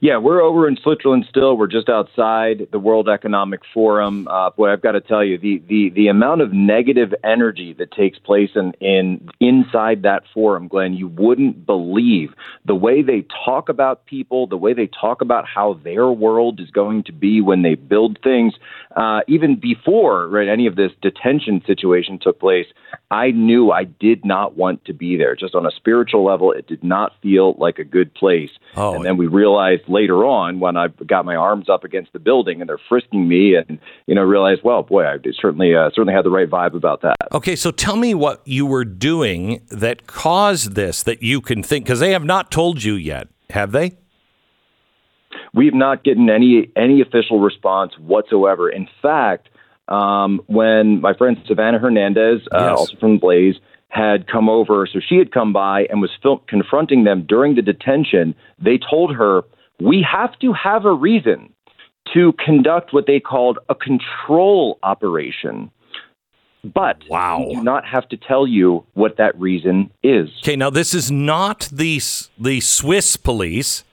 Yeah, 0.00 0.18
we're 0.18 0.40
over 0.40 0.68
in 0.68 0.76
Switzerland 0.76 1.26
still. 1.28 1.56
We're 1.56 1.66
just 1.66 1.88
outside 1.88 2.68
the 2.72 2.78
World 2.78 3.08
Economic 3.08 3.60
Forum. 3.72 4.28
Uh, 4.28 4.50
boy, 4.50 4.72
I've 4.72 4.82
got 4.82 4.92
to 4.92 5.00
tell 5.00 5.24
you, 5.24 5.38
the, 5.38 5.62
the, 5.68 5.90
the 5.90 6.08
amount 6.08 6.40
of 6.40 6.52
negative 6.52 7.14
energy 7.24 7.74
that 7.78 7.92
takes 7.92 8.18
place 8.18 8.50
in, 8.54 8.72
in 8.80 9.28
inside 9.40 10.02
that 10.02 10.22
forum, 10.32 10.68
Glenn, 10.68 10.94
you 10.94 11.08
wouldn't 11.08 11.66
believe 11.66 12.30
the 12.64 12.74
way 12.74 13.02
they 13.02 13.24
talk 13.44 13.68
about 13.68 14.06
people, 14.06 14.46
the 14.46 14.56
way 14.56 14.74
they 14.74 14.88
talk 14.88 15.20
about 15.20 15.46
how 15.46 15.74
their 15.84 16.08
world 16.08 16.60
is 16.60 16.70
going 16.70 17.04
to 17.04 17.12
be 17.12 17.40
when 17.40 17.62
they 17.62 17.74
build 17.74 18.18
things. 18.22 18.54
Uh, 18.96 19.20
even 19.28 19.58
before 19.58 20.28
right, 20.28 20.48
any 20.48 20.66
of 20.66 20.76
this 20.76 20.92
detention 21.00 21.62
situation 21.66 22.18
took 22.20 22.40
place, 22.40 22.66
I 23.10 23.30
knew 23.30 23.70
I 23.70 23.84
did 23.84 24.24
not 24.24 24.56
want 24.56 24.84
to 24.86 24.92
be 24.92 25.16
there. 25.16 25.34
Just 25.36 25.54
on 25.54 25.66
a 25.66 25.70
spiritual 25.70 26.24
level, 26.24 26.52
it 26.52 26.66
did 26.66 26.82
not 26.84 27.12
feel 27.22 27.54
like 27.58 27.78
a 27.78 27.84
good 27.84 28.12
place. 28.14 28.50
Oh. 28.76 28.94
And 28.94 29.04
then 29.04 29.16
we 29.16 29.26
realized 29.26 29.69
later 29.88 30.24
on 30.24 30.60
when 30.60 30.76
I 30.76 30.88
got 31.06 31.24
my 31.24 31.36
arms 31.36 31.68
up 31.68 31.84
against 31.84 32.12
the 32.12 32.18
building 32.18 32.60
and 32.60 32.68
they're 32.68 32.80
frisking 32.88 33.28
me, 33.28 33.54
and 33.56 33.78
you 34.06 34.14
know 34.14 34.22
realized, 34.22 34.62
well, 34.62 34.82
boy, 34.82 35.04
I 35.04 35.16
certainly 35.40 35.74
uh, 35.74 35.90
certainly 35.94 36.14
had 36.14 36.24
the 36.24 36.30
right 36.30 36.48
vibe 36.48 36.74
about 36.74 37.02
that. 37.02 37.16
Okay, 37.32 37.56
so 37.56 37.70
tell 37.70 37.96
me 37.96 38.14
what 38.14 38.40
you 38.46 38.66
were 38.66 38.84
doing 38.84 39.60
that 39.70 40.06
caused 40.06 40.74
this 40.74 41.02
that 41.04 41.22
you 41.22 41.40
can 41.40 41.62
think 41.62 41.84
because 41.84 42.00
they 42.00 42.12
have 42.12 42.24
not 42.24 42.50
told 42.50 42.82
you 42.82 42.94
yet, 42.94 43.28
have 43.50 43.72
they? 43.72 43.92
We've 45.52 45.74
not 45.74 46.04
gotten 46.04 46.30
any 46.30 46.70
any 46.76 47.00
official 47.00 47.40
response 47.40 47.92
whatsoever. 47.98 48.70
In 48.70 48.88
fact, 49.02 49.48
um, 49.88 50.40
when 50.46 51.00
my 51.00 51.14
friend 51.14 51.36
Savannah 51.46 51.78
Hernandez, 51.78 52.42
uh, 52.52 52.58
Yes. 52.70 52.78
also 52.78 52.96
from 52.98 53.18
Blaze, 53.18 53.56
had 53.88 54.28
come 54.28 54.48
over, 54.48 54.86
so 54.86 55.00
she 55.00 55.16
had 55.16 55.32
come 55.32 55.52
by 55.52 55.82
and 55.90 56.00
was 56.00 56.10
fil- 56.22 56.42
confronting 56.46 57.02
them 57.02 57.24
during 57.28 57.56
the 57.56 57.62
detention. 57.62 58.36
They 58.62 58.78
told 58.78 59.12
her, 59.16 59.42
"We 59.80 60.06
have 60.10 60.38
to 60.40 60.52
have 60.52 60.84
a 60.84 60.92
reason." 60.92 61.54
to 62.14 62.32
conduct 62.44 62.92
what 62.92 63.06
they 63.06 63.20
called 63.20 63.58
a 63.68 63.74
control 63.74 64.78
operation. 64.82 65.70
But 66.62 67.02
wow. 67.08 67.38
we 67.46 67.54
do 67.54 67.62
not 67.62 67.86
have 67.86 68.08
to 68.10 68.16
tell 68.16 68.46
you 68.46 68.84
what 68.92 69.16
that 69.16 69.38
reason 69.40 69.90
is. 70.02 70.28
Okay, 70.42 70.56
now 70.56 70.70
this 70.70 70.92
is 70.92 71.10
not 71.10 71.68
the 71.72 72.00
the 72.38 72.60
Swiss 72.60 73.16
police, 73.16 73.84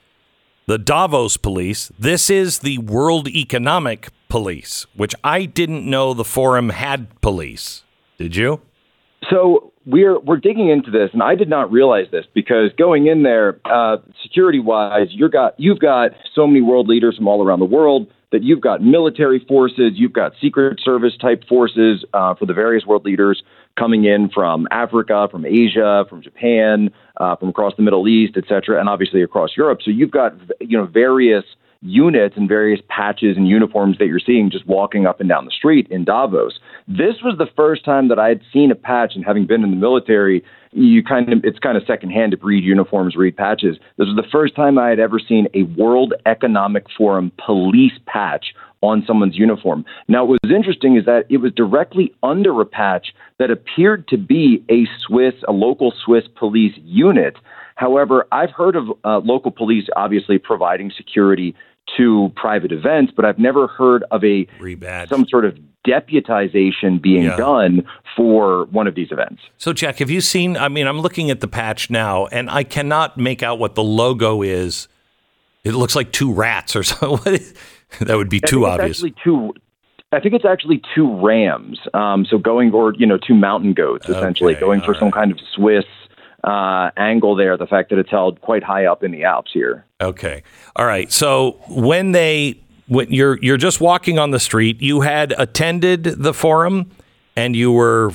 the 0.65 0.77
Davos 0.77 1.37
police. 1.37 1.91
This 1.97 2.29
is 2.29 2.59
the 2.59 2.77
World 2.79 3.29
Economic 3.29 4.09
Police, 4.27 4.85
which 4.95 5.15
I 5.23 5.45
didn't 5.45 5.89
know 5.89 6.13
the 6.13 6.25
forum 6.25 6.69
had 6.69 7.21
police. 7.21 7.83
Did 8.17 8.35
you? 8.35 8.61
So 9.29 9.73
we're 9.85 10.19
we're 10.19 10.37
digging 10.37 10.69
into 10.69 10.91
this, 10.91 11.09
and 11.13 11.23
I 11.23 11.35
did 11.35 11.49
not 11.49 11.71
realize 11.71 12.07
this 12.11 12.25
because 12.33 12.71
going 12.77 13.07
in 13.07 13.23
there, 13.23 13.59
uh, 13.65 13.97
security 14.21 14.59
wise, 14.59 15.07
you 15.11 15.29
got 15.29 15.59
you've 15.59 15.79
got 15.79 16.11
so 16.33 16.45
many 16.45 16.61
world 16.61 16.87
leaders 16.87 17.15
from 17.15 17.27
all 17.27 17.43
around 17.43 17.59
the 17.59 17.65
world 17.65 18.07
that 18.31 18.43
you've 18.43 18.61
got 18.61 18.81
military 18.81 19.43
forces, 19.47 19.93
you've 19.95 20.13
got 20.13 20.33
secret 20.41 20.79
service 20.83 21.13
type 21.19 21.47
forces 21.47 22.03
uh, 22.13 22.35
for 22.35 22.45
the 22.45 22.53
various 22.53 22.85
world 22.85 23.05
leaders 23.05 23.41
coming 23.79 24.03
in 24.03 24.29
from 24.29 24.67
Africa, 24.69 25.27
from 25.31 25.45
Asia, 25.45 26.03
from 26.09 26.21
Japan, 26.21 26.89
uh, 27.17 27.37
from 27.37 27.49
across 27.49 27.73
the 27.77 27.83
Middle 27.83 28.07
East, 28.07 28.33
et 28.35 28.43
cetera, 28.49 28.79
and 28.79 28.89
obviously 28.89 29.21
across 29.21 29.51
Europe. 29.55 29.79
So 29.83 29.91
you've 29.91 30.11
got 30.11 30.33
you 30.59 30.77
know 30.77 30.85
various 30.85 31.45
units 31.81 32.35
and 32.35 32.47
various 32.49 32.81
patches 32.89 33.37
and 33.37 33.47
uniforms 33.47 33.97
that 33.99 34.07
you're 34.07 34.19
seeing 34.19 34.49
just 34.49 34.65
walking 34.67 35.05
up 35.05 35.19
and 35.19 35.29
down 35.29 35.45
the 35.45 35.51
street 35.51 35.87
in 35.89 36.03
Davos. 36.03 36.59
This 36.87 37.15
was 37.21 37.37
the 37.37 37.49
first 37.57 37.83
time 37.83 38.07
that 38.07 38.17
I 38.17 38.29
had 38.29 38.41
seen 38.53 38.71
a 38.71 38.75
patch, 38.75 39.11
and 39.13 39.25
having 39.25 39.45
been 39.45 39.61
in 39.61 39.71
the 39.71 39.75
military, 39.75 40.41
you 40.71 41.03
kind 41.03 41.33
of 41.33 41.39
it's 41.43 41.59
kind 41.59 41.75
of 41.75 41.83
secondhand 41.85 42.31
to 42.31 42.37
read 42.41 42.63
uniforms, 42.63 43.17
read 43.17 43.35
patches. 43.35 43.77
This 43.97 44.07
was 44.07 44.15
the 44.15 44.29
first 44.31 44.55
time 44.55 44.77
I 44.77 44.87
had 44.87 44.99
ever 44.99 45.19
seen 45.19 45.47
a 45.53 45.63
World 45.63 46.13
Economic 46.25 46.85
Forum 46.97 47.33
police 47.45 47.99
patch 48.05 48.53
on 48.81 49.03
someone's 49.05 49.35
uniform. 49.35 49.83
Now, 50.07 50.23
what 50.23 50.39
was 50.43 50.51
interesting 50.51 50.95
is 50.95 51.03
that 51.05 51.25
it 51.29 51.37
was 51.37 51.51
directly 51.51 52.13
under 52.23 52.61
a 52.61 52.65
patch 52.65 53.07
that 53.37 53.51
appeared 53.51 54.07
to 54.09 54.17
be 54.17 54.63
a 54.69 54.87
Swiss, 55.05 55.33
a 55.45 55.51
local 55.51 55.91
Swiss 56.05 56.23
police 56.35 56.75
unit. 56.83 57.35
However, 57.75 58.27
I've 58.31 58.51
heard 58.51 58.77
of 58.77 58.85
uh, 59.03 59.19
local 59.19 59.51
police 59.51 59.87
obviously 59.95 60.37
providing 60.37 60.91
security 60.95 61.53
to 61.95 62.31
private 62.35 62.71
events, 62.71 63.13
but 63.15 63.23
I've 63.25 63.39
never 63.39 63.67
heard 63.67 64.03
of 64.11 64.23
a 64.23 64.45
Rebadge. 64.59 65.09
some 65.09 65.25
sort 65.27 65.45
of 65.45 65.57
deputization 65.87 67.01
being 67.01 67.23
Yeah. 67.23 67.37
done 67.37 67.85
for 68.15 68.65
one 68.71 68.87
of 68.87 68.95
these 68.95 69.11
events. 69.11 69.41
So, 69.57 69.73
Jack, 69.73 69.99
have 69.99 70.09
you 70.09 70.21
seen? 70.21 70.57
I 70.57 70.67
mean, 70.67 70.87
I'm 70.87 70.99
looking 70.99 71.29
at 71.31 71.39
the 71.39 71.47
patch 71.47 71.89
now, 71.89 72.25
and 72.27 72.49
I 72.49 72.63
cannot 72.63 73.17
make 73.17 73.41
out 73.43 73.59
what 73.59 73.75
the 73.75 73.83
logo 73.83 74.41
is. 74.41 74.87
It 75.63 75.71
looks 75.73 75.95
like 75.95 76.11
two 76.11 76.31
rats 76.33 76.75
or 76.75 76.83
something. 76.83 77.39
That 78.01 78.17
would 78.17 78.29
be 78.29 78.41
I 78.43 78.47
too 78.47 78.65
obvious. 78.65 78.97
Actually, 78.97 79.15
two. 79.23 79.53
I 80.11 80.19
think 80.21 80.33
it's 80.35 80.45
actually 80.45 80.81
two 80.95 81.13
rams. 81.25 81.79
Um, 81.93 82.25
so 82.25 82.37
going 82.37 82.71
or 82.73 82.93
you 82.95 83.05
know 83.05 83.17
two 83.17 83.35
mountain 83.35 83.73
goats 83.73 84.07
essentially 84.09 84.53
Okay, 84.53 84.61
going 84.61 84.81
for 84.81 84.93
all 84.93 84.99
some 84.99 85.11
kind 85.11 85.31
of 85.31 85.39
Swiss 85.53 85.85
uh, 86.47 86.91
angle 86.95 87.35
there. 87.35 87.57
The 87.57 87.67
fact 87.67 87.89
that 87.89 87.99
it's 87.99 88.09
held 88.09 88.39
quite 88.41 88.63
high 88.63 88.85
up 88.85 89.03
in 89.03 89.11
the 89.11 89.25
Alps 89.25 89.51
here. 89.53 89.85
Okay. 89.99 90.43
All 90.75 90.85
right. 90.85 91.11
So 91.11 91.59
when 91.67 92.13
they 92.13 92.61
when 92.87 93.11
you're 93.11 93.37
you're 93.41 93.57
just 93.57 93.81
walking 93.81 94.17
on 94.17 94.31
the 94.31 94.39
street, 94.39 94.81
you 94.81 95.01
had 95.01 95.33
attended 95.37 96.03
the 96.03 96.33
forum 96.33 96.91
and 97.35 97.55
you 97.55 97.71
were 97.71 98.11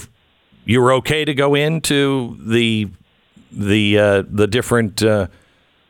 you 0.64 0.80
were 0.80 0.92
okay 0.94 1.24
to 1.24 1.34
go 1.34 1.54
into 1.54 2.38
the 2.40 2.88
the 3.50 3.98
uh, 3.98 4.22
the 4.28 4.46
different 4.46 5.02
uh, 5.02 5.26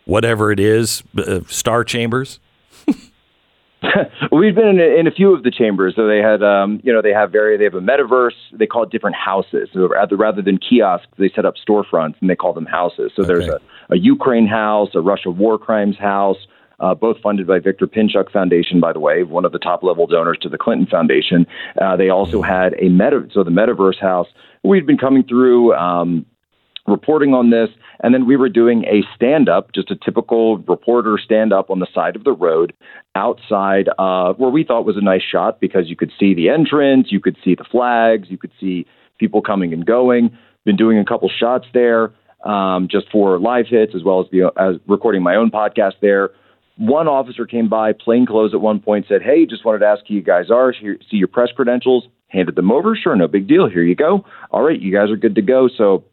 whatever 0.05 0.50
it 0.50 0.59
is 0.59 1.05
uh, 1.16 1.40
star 1.46 1.85
chambers. 1.85 2.40
We've 4.33 4.55
been 4.55 4.68
in 4.68 4.81
a, 4.81 4.99
in 5.01 5.07
a 5.07 5.11
few 5.11 5.35
of 5.35 5.42
the 5.42 5.51
chambers. 5.51 5.95
So 5.97 6.07
they 6.07 6.18
had, 6.18 6.42
um, 6.42 6.81
you 6.83 6.92
know, 6.92 7.03
they 7.03 7.12
have 7.12 7.33
very, 7.33 7.57
they 7.57 7.64
have 7.64 7.75
a 7.75 7.81
metaverse. 7.81 8.35
They 8.53 8.66
call 8.66 8.85
it 8.85 8.90
different 8.90 9.16
houses. 9.16 9.68
So 9.73 9.88
rather, 9.88 10.16
rather 10.16 10.42
than 10.42 10.59
kiosks, 10.59 11.09
they 11.18 11.31
set 11.35 11.45
up 11.45 11.55
storefronts 11.57 12.14
and 12.21 12.31
they 12.31 12.37
call 12.37 12.53
them 12.53 12.66
houses. 12.66 13.12
So 13.14 13.23
there's 13.23 13.49
a, 13.49 13.61
a 13.90 13.99
Ukraine 13.99 14.47
house, 14.47 14.90
a 14.95 15.01
Russia 15.01 15.31
war 15.31 15.59
crimes 15.59 15.97
house, 15.99 16.38
uh, 16.81 16.95
both 16.95 17.18
funded 17.21 17.47
by 17.47 17.59
Victor 17.59 17.87
Pinchuk 17.87 18.31
Foundation, 18.33 18.81
by 18.81 18.92
the 18.92 19.01
way, 19.01 19.23
one 19.23 19.45
of 19.45 19.53
the 19.53 19.59
top 19.59 19.83
level 19.83 20.07
donors 20.07 20.38
to 20.42 20.49
the 20.49 20.59
Clinton 20.59 20.87
Foundation. 20.87 21.47
Uh, 21.81 21.97
they 21.97 22.09
also 22.09 22.42
had 22.42 22.75
a 22.81 22.88
meta, 22.88 23.27
so 23.33 23.45
the 23.45 23.51
Metaverse 23.51 24.01
house. 24.01 24.27
We've 24.64 24.87
been 24.87 24.99
coming 24.99 25.25
through. 25.25 25.75
Um, 25.75 26.27
reporting 26.87 27.35
on 27.35 27.51
this. 27.51 27.68
And 28.03 28.12
then 28.12 28.27
we 28.27 28.37
were 28.37 28.49
doing 28.49 28.85
a 28.85 29.03
stand 29.14 29.49
up, 29.49 29.73
just 29.73 29.90
a 29.90 29.97
typical 29.97 30.59
reporter 30.59 31.18
stand 31.23 31.53
up 31.53 31.71
on 31.71 31.79
the 31.79 31.87
side 31.95 32.16
of 32.16 32.25
the 32.25 32.33
road 32.33 32.73
outside 33.14 33.88
uh, 33.99 34.33
where 34.35 34.51
we 34.51 34.64
thought 34.64 34.85
was 34.85 34.97
a 34.97 35.05
nice 35.05 35.23
shot 35.23 35.61
because 35.61 35.88
you 35.88 35.97
could 35.97 36.11
see 36.18 36.35
the 36.35 36.49
entrance, 36.49 37.09
you 37.11 37.21
could 37.21 37.37
see 37.45 37.55
the 37.55 37.64
flags, 37.64 38.29
you 38.31 38.38
could 38.38 38.53
see 38.59 38.87
people 39.18 39.42
coming 39.42 39.73
and 39.73 39.87
going. 39.87 40.37
Been 40.64 40.77
doing 40.77 40.99
a 40.99 41.05
couple 41.05 41.29
shots 41.29 41.66
there 41.75 42.12
um, 42.45 42.88
just 42.90 43.07
for 43.11 43.38
live 43.38 43.66
hits 43.68 43.95
as 43.95 44.03
well 44.03 44.21
as 44.21 44.27
the 44.31 44.51
as 44.59 44.77
recording 44.88 45.23
my 45.23 45.37
own 45.37 45.51
podcast 45.51 45.95
there. 46.01 46.31
One 46.79 47.07
officer 47.07 47.47
came 47.47 47.68
by, 47.68 47.92
plain 47.92 48.27
clothes 48.27 48.55
at 48.55 48.61
one 48.61 48.81
point, 48.81 49.07
said, 49.09 49.23
Hey, 49.23 49.47
just 49.47 49.64
wanted 49.64 49.81
to 49.81 49.87
ask 49.87 50.03
who 50.09 50.14
you 50.14 50.23
guys 50.23 50.51
are, 50.51 50.73
Here, 50.73 50.99
see 51.11 51.18
your 51.18 51.29
press 51.29 51.51
credentials, 51.55 52.05
handed 52.29 52.57
them 52.57 52.73
over. 52.73 52.97
Sure, 52.97 53.14
no 53.14 53.29
big 53.29 53.47
deal. 53.47 53.68
Here 53.68 53.83
you 53.83 53.95
go. 53.95 54.25
All 54.51 54.62
right, 54.62 54.81
you 54.81 54.92
guys 54.92 55.11
are 55.11 55.16
good 55.16 55.35
to 55.35 55.42
go. 55.42 55.68
So 55.77 56.05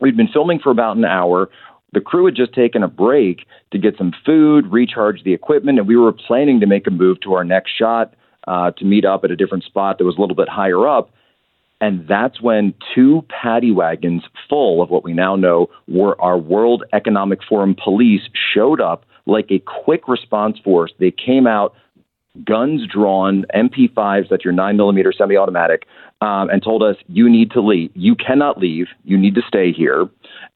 We'd 0.00 0.16
been 0.16 0.28
filming 0.28 0.58
for 0.58 0.70
about 0.70 0.96
an 0.96 1.04
hour. 1.04 1.48
The 1.92 2.00
crew 2.00 2.26
had 2.26 2.34
just 2.34 2.52
taken 2.52 2.82
a 2.82 2.88
break 2.88 3.46
to 3.72 3.78
get 3.78 3.96
some 3.96 4.12
food, 4.24 4.66
recharge 4.66 5.22
the 5.22 5.32
equipment, 5.32 5.78
and 5.78 5.88
we 5.88 5.96
were 5.96 6.12
planning 6.12 6.60
to 6.60 6.66
make 6.66 6.86
a 6.86 6.90
move 6.90 7.20
to 7.20 7.34
our 7.34 7.44
next 7.44 7.72
shot 7.76 8.14
uh, 8.46 8.70
to 8.72 8.84
meet 8.84 9.04
up 9.04 9.24
at 9.24 9.30
a 9.30 9.36
different 9.36 9.64
spot 9.64 9.98
that 9.98 10.04
was 10.04 10.16
a 10.16 10.20
little 10.20 10.36
bit 10.36 10.48
higher 10.48 10.86
up. 10.86 11.10
And 11.80 12.06
that's 12.08 12.40
when 12.40 12.74
two 12.94 13.24
paddy 13.28 13.70
wagons 13.70 14.22
full 14.48 14.82
of 14.82 14.88
what 14.88 15.04
we 15.04 15.12
now 15.12 15.36
know 15.36 15.68
were 15.86 16.20
our 16.20 16.38
World 16.38 16.84
Economic 16.92 17.40
Forum 17.46 17.74
police 17.82 18.22
showed 18.54 18.80
up 18.80 19.04
like 19.26 19.50
a 19.50 19.58
quick 19.84 20.08
response 20.08 20.58
force. 20.58 20.92
They 20.98 21.10
came 21.10 21.46
out, 21.46 21.74
guns 22.44 22.86
drawn, 22.86 23.44
MP5s, 23.54 24.28
that's 24.28 24.44
your 24.44 24.52
9 24.52 24.76
millimeter 24.76 25.12
semi 25.16 25.36
automatic, 25.36 25.86
um, 26.20 26.48
and 26.50 26.62
told 26.62 26.82
us, 26.82 26.96
you 27.08 27.28
need 27.28 27.50
to 27.52 27.60
leave. 27.60 27.90
You 27.94 28.14
cannot 28.14 28.58
leave. 28.58 28.86
You 29.04 29.18
need 29.18 29.34
to 29.34 29.42
stay 29.46 29.72
here. 29.72 30.08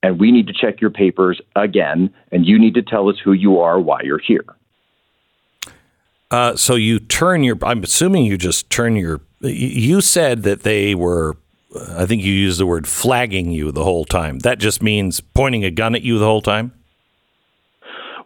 And 0.02 0.18
we 0.18 0.32
need 0.32 0.46
to 0.46 0.52
check 0.52 0.80
your 0.80 0.90
papers 0.90 1.40
again. 1.56 2.12
And 2.32 2.46
you 2.46 2.58
need 2.58 2.74
to 2.74 2.82
tell 2.82 3.08
us 3.08 3.16
who 3.22 3.32
you 3.32 3.58
are, 3.60 3.78
why 3.78 4.00
you're 4.02 4.18
here. 4.18 4.44
Uh, 6.30 6.54
so 6.56 6.76
you 6.76 7.00
turn 7.00 7.42
your. 7.42 7.58
I'm 7.62 7.82
assuming 7.82 8.24
you 8.24 8.38
just 8.38 8.70
turn 8.70 8.94
your. 8.96 9.20
You 9.40 10.00
said 10.00 10.44
that 10.44 10.62
they 10.62 10.94
were. 10.94 11.36
I 11.90 12.06
think 12.06 12.22
you 12.22 12.32
used 12.32 12.58
the 12.58 12.66
word 12.66 12.86
flagging 12.86 13.50
you 13.50 13.72
the 13.72 13.84
whole 13.84 14.04
time. 14.04 14.40
That 14.40 14.58
just 14.58 14.82
means 14.82 15.20
pointing 15.20 15.64
a 15.64 15.70
gun 15.70 15.94
at 15.94 16.02
you 16.02 16.18
the 16.18 16.24
whole 16.24 16.42
time. 16.42 16.72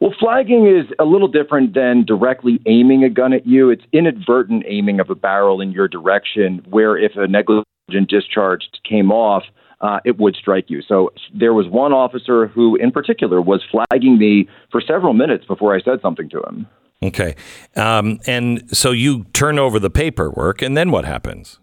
Well, 0.01 0.15
flagging 0.19 0.67
is 0.67 0.87
a 0.99 1.05
little 1.05 1.29
different 1.29 1.75
than 1.75 2.05
directly 2.05 2.61
aiming 2.67 3.05
a 3.05 3.11
gun 3.11 3.33
at 3.33 3.47
you. 3.47 3.71
It's 3.71 3.85
inadvertent 3.93 4.65
aiming 4.67 5.01
of 5.01 5.11
a 5.11 5.15
barrel 5.15 5.61
in 5.61 5.73
your 5.73 5.89
direction, 5.89 6.65
where 6.69 6.97
if 6.97 7.13
a 7.17 7.27
negligent 7.27 7.67
discharge 8.09 8.69
came 8.89 9.11
off, 9.13 9.45
uh, 9.81 10.01
it 10.05 10.19
would 10.19 10.35
strike 10.35 10.71
you. 10.71 10.83
So 10.83 11.13
there 11.35 11.53
was 11.53 11.69
one 11.69 11.93
officer 11.93 12.47
who, 12.47 12.77
in 12.77 12.91
particular, 12.91 13.41
was 13.41 13.63
flagging 13.71 14.19
me 14.19 14.49
for 14.71 14.81
several 14.81 15.13
minutes 15.13 15.45
before 15.45 15.75
I 15.75 15.81
said 15.81 16.01
something 16.01 16.29
to 16.31 16.41
him. 16.43 16.67
Okay, 17.03 17.35
um, 17.77 18.19
and 18.27 18.75
so 18.75 18.91
you 18.91 19.25
turn 19.35 19.59
over 19.59 19.79
the 19.79 19.91
paperwork, 19.91 20.63
and 20.63 20.77
then 20.77 20.91
what 20.91 21.05
happens? 21.05 21.59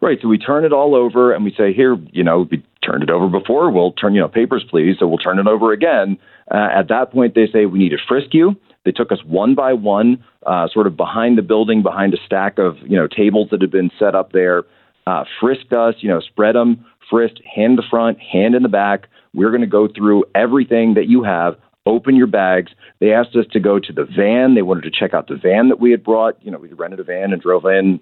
Right. 0.00 0.18
So 0.22 0.28
we 0.28 0.38
turn 0.38 0.64
it 0.64 0.72
all 0.72 0.94
over 0.94 1.32
and 1.32 1.44
we 1.44 1.52
say, 1.56 1.72
here, 1.72 1.96
you 2.12 2.22
know, 2.22 2.46
we 2.50 2.62
turned 2.84 3.02
it 3.02 3.10
over 3.10 3.28
before. 3.28 3.70
We'll 3.70 3.92
turn, 3.92 4.14
you 4.14 4.20
know, 4.20 4.28
papers, 4.28 4.64
please. 4.70 4.96
So 4.98 5.08
we'll 5.08 5.18
turn 5.18 5.38
it 5.38 5.48
over 5.48 5.72
again. 5.72 6.18
Uh, 6.50 6.68
at 6.74 6.88
that 6.88 7.12
point, 7.12 7.34
they 7.34 7.46
say, 7.52 7.66
we 7.66 7.78
need 7.78 7.90
to 7.90 7.98
frisk 8.06 8.32
you. 8.32 8.56
They 8.84 8.92
took 8.92 9.12
us 9.12 9.18
one 9.24 9.54
by 9.54 9.72
one, 9.74 10.24
uh, 10.46 10.68
sort 10.72 10.86
of 10.86 10.96
behind 10.96 11.36
the 11.36 11.42
building, 11.42 11.82
behind 11.82 12.14
a 12.14 12.16
stack 12.24 12.58
of, 12.58 12.76
you 12.82 12.96
know, 12.96 13.06
tables 13.06 13.48
that 13.50 13.60
had 13.60 13.70
been 13.70 13.90
set 13.98 14.14
up 14.14 14.32
there, 14.32 14.64
uh, 15.06 15.24
frisked 15.40 15.72
us, 15.72 15.94
you 15.98 16.08
know, 16.08 16.20
spread 16.20 16.54
them, 16.54 16.84
frisked, 17.10 17.42
hand 17.44 17.72
in 17.72 17.76
the 17.76 17.82
front, 17.90 18.18
hand 18.20 18.54
in 18.54 18.62
the 18.62 18.68
back. 18.68 19.08
We're 19.34 19.50
going 19.50 19.60
to 19.60 19.66
go 19.66 19.88
through 19.88 20.24
everything 20.34 20.94
that 20.94 21.06
you 21.06 21.22
have. 21.22 21.56
Open 21.86 22.16
your 22.16 22.26
bags. 22.26 22.72
They 23.00 23.12
asked 23.12 23.36
us 23.36 23.46
to 23.52 23.60
go 23.60 23.78
to 23.78 23.92
the 23.92 24.04
van. 24.04 24.54
They 24.54 24.62
wanted 24.62 24.84
to 24.84 24.90
check 24.90 25.14
out 25.14 25.28
the 25.28 25.36
van 25.36 25.68
that 25.68 25.80
we 25.80 25.90
had 25.90 26.04
brought. 26.04 26.42
You 26.42 26.50
know, 26.50 26.58
we 26.58 26.72
rented 26.72 27.00
a 27.00 27.04
van 27.04 27.32
and 27.32 27.40
drove 27.40 27.64
in 27.64 28.00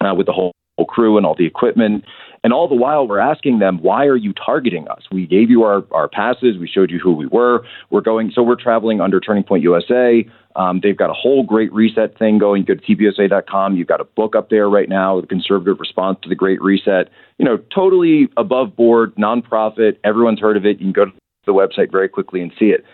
uh, 0.00 0.14
with 0.14 0.26
the 0.26 0.32
whole 0.32 0.48
whole 0.48 0.52
crew 0.84 1.16
and 1.16 1.26
all 1.26 1.34
the 1.34 1.46
equipment. 1.46 2.04
And 2.44 2.52
all 2.52 2.68
the 2.68 2.74
while, 2.74 3.06
we're 3.06 3.18
asking 3.18 3.58
them, 3.58 3.78
why 3.82 4.06
are 4.06 4.16
you 4.16 4.32
targeting 4.32 4.86
us? 4.88 5.02
We 5.10 5.26
gave 5.26 5.50
you 5.50 5.64
our, 5.64 5.84
our 5.90 6.08
passes. 6.08 6.56
We 6.58 6.68
showed 6.68 6.90
you 6.90 7.00
who 7.00 7.12
we 7.12 7.26
were. 7.26 7.64
We're 7.90 8.00
going, 8.00 8.30
so 8.32 8.42
we're 8.42 8.60
traveling 8.60 9.00
under 9.00 9.18
Turning 9.18 9.42
Point 9.42 9.62
USA. 9.64 10.24
Um, 10.54 10.80
they've 10.82 10.96
got 10.96 11.10
a 11.10 11.14
whole 11.14 11.42
great 11.42 11.72
reset 11.72 12.18
thing 12.18 12.38
going. 12.38 12.64
Go 12.64 12.74
to 12.74 12.80
tpusa.com. 12.80 13.76
You've 13.76 13.88
got 13.88 14.00
a 14.00 14.04
book 14.04 14.36
up 14.36 14.50
there 14.50 14.68
right 14.68 14.88
now, 14.88 15.20
The 15.20 15.26
Conservative 15.26 15.78
Response 15.80 16.18
to 16.22 16.28
the 16.28 16.34
Great 16.34 16.62
Reset. 16.62 17.08
You 17.38 17.44
know, 17.44 17.58
totally 17.74 18.28
above 18.36 18.76
board, 18.76 19.14
nonprofit. 19.16 19.96
Everyone's 20.04 20.40
heard 20.40 20.56
of 20.56 20.64
it. 20.64 20.78
You 20.78 20.86
can 20.86 20.92
go 20.92 21.04
to 21.06 21.12
the 21.46 21.52
website 21.52 21.90
very 21.90 22.08
quickly 22.08 22.40
and 22.40 22.52
see 22.58 22.66
it. 22.66 22.84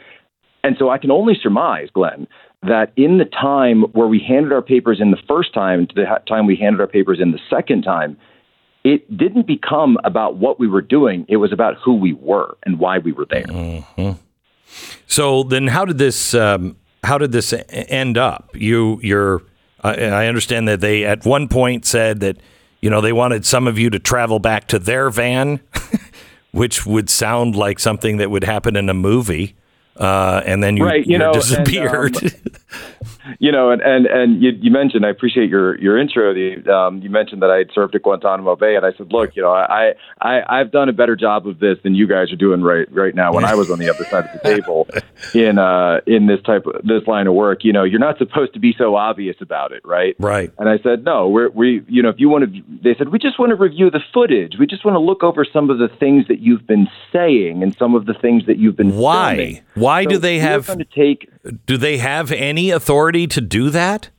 And 0.62 0.76
so 0.78 0.88
I 0.88 0.96
can 0.96 1.10
only 1.10 1.34
surmise, 1.40 1.88
Glenn, 1.92 2.26
that 2.66 2.92
in 2.96 3.18
the 3.18 3.24
time 3.24 3.82
where 3.92 4.06
we 4.06 4.18
handed 4.18 4.52
our 4.52 4.62
papers 4.62 5.00
in 5.00 5.10
the 5.10 5.20
first 5.28 5.52
time 5.54 5.86
to 5.88 5.94
the 5.94 6.20
time 6.26 6.46
we 6.46 6.56
handed 6.56 6.80
our 6.80 6.86
papers 6.86 7.20
in 7.20 7.32
the 7.32 7.40
second 7.50 7.82
time, 7.82 8.16
it 8.84 9.16
didn't 9.16 9.46
become 9.46 9.98
about 10.04 10.36
what 10.36 10.60
we 10.60 10.68
were 10.68 10.82
doing. 10.82 11.24
It 11.28 11.38
was 11.38 11.52
about 11.52 11.76
who 11.82 11.94
we 11.94 12.12
were 12.12 12.56
and 12.64 12.78
why 12.78 12.98
we 12.98 13.12
were 13.12 13.26
there. 13.28 13.44
Mm-hmm. 13.44 14.12
So 15.06 15.42
then, 15.42 15.68
how 15.68 15.84
did 15.84 15.98
this 15.98 16.34
um, 16.34 16.76
how 17.02 17.18
did 17.18 17.32
this 17.32 17.54
end 17.70 18.18
up? 18.18 18.50
You 18.54 19.00
you're 19.02 19.42
I 19.82 19.94
I 20.06 20.26
understand 20.26 20.68
that 20.68 20.80
they 20.80 21.04
at 21.04 21.24
one 21.24 21.48
point 21.48 21.84
said 21.86 22.20
that 22.20 22.38
you 22.80 22.90
know 22.90 23.00
they 23.00 23.12
wanted 23.12 23.46
some 23.46 23.66
of 23.66 23.78
you 23.78 23.90
to 23.90 23.98
travel 23.98 24.38
back 24.38 24.68
to 24.68 24.78
their 24.78 25.10
van, 25.10 25.60
which 26.52 26.84
would 26.84 27.08
sound 27.08 27.56
like 27.56 27.78
something 27.78 28.18
that 28.18 28.30
would 28.30 28.44
happen 28.44 28.76
in 28.76 28.88
a 28.88 28.94
movie. 28.94 29.56
Uh, 29.96 30.42
and 30.44 30.62
then 30.62 30.76
you, 30.76 30.84
Right, 30.84 31.06
you 31.06 31.18
know, 31.18 31.32
and, 31.32 31.40
disappeared. 31.40 32.16
um, 32.22 32.30
you 33.38 33.50
know, 33.52 33.70
and 33.70 33.80
and 33.80 34.06
and 34.06 34.42
you, 34.42 34.50
you 34.60 34.70
mentioned. 34.70 35.06
I 35.06 35.08
appreciate 35.08 35.48
your 35.48 35.78
your 35.78 35.98
intro. 35.98 36.34
The 36.34 36.70
um, 36.72 37.00
you 37.00 37.10
mentioned 37.10 37.42
that 37.42 37.50
I 37.50 37.58
had 37.58 37.70
served 37.74 37.94
at 37.94 38.02
Guantanamo 38.02 38.56
Bay, 38.56 38.76
and 38.76 38.84
I 38.84 38.92
said, 38.92 39.12
look, 39.12 39.34
you 39.36 39.42
know, 39.42 39.52
I 39.52 39.94
I 40.20 40.42
I've 40.46 40.70
done 40.70 40.88
a 40.88 40.92
better 40.92 41.16
job 41.16 41.46
of 41.46 41.58
this 41.58 41.78
than 41.82 41.94
you 41.94 42.06
guys 42.06 42.32
are 42.32 42.36
doing 42.36 42.62
right 42.62 42.90
right 42.92 43.14
now. 43.14 43.32
When 43.32 43.44
I 43.44 43.54
was 43.54 43.70
on 43.70 43.78
the 43.78 43.88
other 43.88 44.04
side 44.04 44.26
of 44.26 44.32
the 44.32 44.48
table 44.56 44.88
in 45.34 45.58
uh 45.58 46.00
in 46.06 46.26
this 46.26 46.42
type 46.42 46.66
of 46.66 46.82
this 46.84 47.06
line 47.06 47.26
of 47.26 47.34
work, 47.34 47.64
you 47.64 47.72
know, 47.72 47.84
you're 47.84 48.00
not 48.00 48.18
supposed 48.18 48.52
to 48.54 48.60
be 48.60 48.74
so 48.76 48.96
obvious 48.96 49.36
about 49.40 49.72
it, 49.72 49.82
right? 49.84 50.16
Right. 50.18 50.50
And 50.58 50.68
I 50.68 50.78
said, 50.78 51.04
no, 51.04 51.28
we're, 51.28 51.50
we, 51.50 51.82
you 51.88 52.02
know, 52.02 52.08
if 52.08 52.16
you 52.18 52.28
want 52.28 52.52
to, 52.52 52.62
they 52.82 52.94
said, 52.96 53.08
we 53.08 53.18
just 53.18 53.38
want 53.38 53.50
to 53.50 53.56
review 53.56 53.90
the 53.90 54.00
footage. 54.12 54.56
We 54.58 54.66
just 54.66 54.84
want 54.84 54.94
to 54.96 55.00
look 55.00 55.22
over 55.22 55.44
some 55.44 55.70
of 55.70 55.78
the 55.78 55.88
things 55.88 56.28
that 56.28 56.40
you've 56.40 56.66
been 56.66 56.88
saying 57.12 57.62
and 57.62 57.74
some 57.76 57.94
of 57.94 58.06
the 58.06 58.14
things 58.14 58.46
that 58.46 58.58
you've 58.58 58.76
been 58.76 58.96
Why? 58.96 59.36
filming. 59.36 59.60
Why 59.84 60.04
do 60.04 60.18
they 60.18 60.38
have? 60.38 60.66
going 60.66 60.78
to 60.78 60.84
take 60.84 61.28
Do 61.66 61.76
they 61.76 61.98
have 61.98 62.32
any 62.32 62.70
authority 62.70 63.26
to 63.28 63.40
do 63.40 63.70
that? 63.70 64.10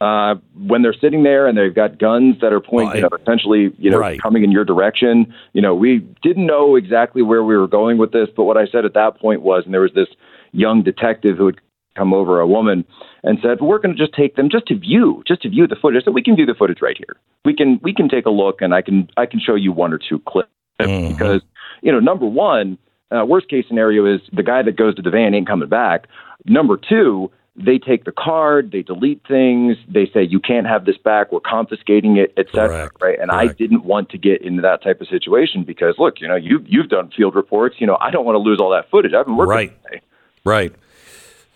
uh, 0.00 0.34
when 0.54 0.82
they're 0.82 0.94
sitting 1.00 1.22
there 1.22 1.46
and 1.46 1.56
they've 1.56 1.74
got 1.74 1.98
guns 1.98 2.36
that 2.42 2.52
are 2.52 2.60
pointing, 2.60 2.96
you 2.96 3.00
know, 3.02 3.08
essentially, 3.18 3.72
you 3.78 3.90
know, 3.90 3.98
Right. 3.98 4.20
coming 4.20 4.44
in 4.44 4.52
your 4.52 4.64
direction. 4.64 5.32
You 5.54 5.62
know, 5.62 5.74
we 5.74 6.00
didn't 6.22 6.44
know 6.44 6.76
exactly 6.76 7.22
where 7.22 7.42
we 7.42 7.56
were 7.56 7.66
going 7.66 7.96
with 7.96 8.12
this, 8.12 8.28
but 8.36 8.44
what 8.44 8.58
I 8.58 8.66
said 8.66 8.84
at 8.84 8.92
that 8.92 9.18
point 9.18 9.40
was, 9.40 9.64
and 9.64 9.72
there 9.72 9.80
was 9.80 9.94
this 9.94 10.08
young 10.52 10.82
detective 10.82 11.38
who 11.38 11.46
had 11.46 11.56
come 11.94 12.12
over, 12.12 12.40
a 12.40 12.46
woman, 12.46 12.84
and 13.22 13.38
said, 13.40 13.62
"We're 13.62 13.78
going 13.78 13.96
to 13.96 13.98
just 13.98 14.12
take 14.12 14.36
them 14.36 14.50
just 14.50 14.66
to 14.66 14.76
view, 14.76 15.22
just 15.26 15.40
to 15.42 15.48
view 15.48 15.66
the 15.66 15.76
footage. 15.76 16.04
So 16.04 16.10
we 16.10 16.22
can 16.22 16.36
view 16.36 16.44
the 16.44 16.54
footage 16.54 16.82
right 16.82 16.98
here. 16.98 17.16
We 17.46 17.54
can 17.54 17.80
we 17.82 17.94
can 17.94 18.10
take 18.10 18.26
a 18.26 18.30
look, 18.30 18.60
and 18.60 18.74
I 18.74 18.82
can 18.82 19.08
I 19.16 19.24
can 19.24 19.40
show 19.40 19.54
you 19.54 19.72
one 19.72 19.94
or 19.94 19.98
two 19.98 20.18
clips 20.28 20.50
because 20.78 21.40
you 21.80 21.90
know, 21.90 22.00
number 22.00 22.26
one, 22.26 22.76
uh, 23.10 23.24
worst 23.24 23.48
case 23.48 23.64
scenario 23.68 24.06
is 24.06 24.20
the 24.32 24.42
guy 24.42 24.62
that 24.62 24.76
goes 24.76 24.94
to 24.96 25.02
the 25.02 25.10
van 25.10 25.34
ain't 25.34 25.46
coming 25.46 25.68
back. 25.68 26.08
Number 26.44 26.76
two, 26.76 27.30
they 27.56 27.78
take 27.78 28.04
the 28.04 28.12
card, 28.12 28.70
they 28.70 28.82
delete 28.82 29.26
things, 29.26 29.76
they 29.88 30.06
say 30.12 30.22
you 30.22 30.40
can't 30.40 30.66
have 30.66 30.84
this 30.84 30.98
back, 30.98 31.32
we're 31.32 31.40
confiscating 31.40 32.16
it, 32.18 32.32
etc. 32.36 32.90
Right? 33.00 33.18
And 33.18 33.30
I 33.30 33.48
didn't 33.48 33.84
want 33.84 34.10
to 34.10 34.18
get 34.18 34.42
into 34.42 34.60
that 34.62 34.82
type 34.82 35.00
of 35.00 35.08
situation 35.08 35.64
because 35.64 35.94
look, 35.98 36.20
you 36.20 36.28
know, 36.28 36.36
you 36.36 36.62
you've 36.66 36.88
done 36.88 37.10
field 37.16 37.34
reports, 37.34 37.76
you 37.78 37.86
know, 37.86 37.96
I 38.00 38.10
don't 38.10 38.24
want 38.24 38.36
to 38.36 38.40
lose 38.40 38.60
all 38.60 38.70
that 38.70 38.90
footage. 38.90 39.14
I've 39.14 39.26
been 39.26 39.36
working. 39.36 39.74
Right. 39.90 40.02
Right. 40.44 40.74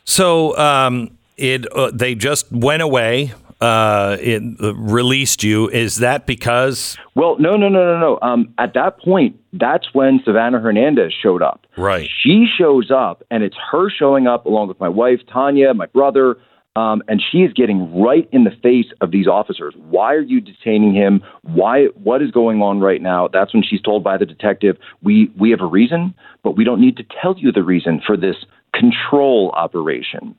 So 0.04 0.56
um, 0.56 1.16
it 1.36 1.70
uh, 1.72 1.90
they 1.92 2.14
just 2.14 2.50
went 2.50 2.82
away. 2.82 3.32
Uh, 3.60 4.16
it 4.20 4.42
uh, 4.62 4.74
released 4.74 5.42
you. 5.42 5.68
Is 5.68 5.96
that 5.96 6.26
because? 6.26 6.96
Well, 7.14 7.36
no, 7.38 7.56
no, 7.56 7.68
no, 7.68 7.84
no, 7.84 7.98
no. 7.98 8.18
Um, 8.26 8.54
at 8.56 8.72
that 8.74 8.98
point, 8.98 9.38
that's 9.52 9.92
when 9.92 10.20
Savannah 10.24 10.60
Hernandez 10.60 11.12
showed 11.22 11.42
up. 11.42 11.66
Right. 11.76 12.08
She 12.22 12.46
shows 12.58 12.90
up, 12.90 13.22
and 13.30 13.42
it's 13.42 13.56
her 13.70 13.90
showing 13.90 14.26
up 14.26 14.46
along 14.46 14.68
with 14.68 14.80
my 14.80 14.88
wife, 14.88 15.20
Tanya, 15.30 15.74
my 15.74 15.86
brother, 15.86 16.36
um, 16.76 17.02
and 17.08 17.20
she 17.20 17.38
is 17.38 17.52
getting 17.52 18.00
right 18.00 18.28
in 18.32 18.44
the 18.44 18.52
face 18.62 18.86
of 19.00 19.10
these 19.10 19.26
officers. 19.26 19.74
Why 19.76 20.14
are 20.14 20.22
you 20.22 20.40
detaining 20.40 20.94
him? 20.94 21.22
Why? 21.42 21.86
What 22.02 22.22
is 22.22 22.30
going 22.30 22.62
on 22.62 22.80
right 22.80 23.02
now? 23.02 23.28
That's 23.28 23.52
when 23.52 23.62
she's 23.62 23.82
told 23.82 24.04
by 24.04 24.16
the 24.16 24.26
detective, 24.26 24.78
"We 25.02 25.30
we 25.36 25.50
have 25.50 25.60
a 25.60 25.66
reason, 25.66 26.14
but 26.44 26.56
we 26.56 26.64
don't 26.64 26.80
need 26.80 26.96
to 26.98 27.04
tell 27.20 27.34
you 27.36 27.50
the 27.50 27.64
reason 27.64 28.00
for 28.06 28.16
this 28.16 28.36
control 28.74 29.50
operation." 29.54 30.34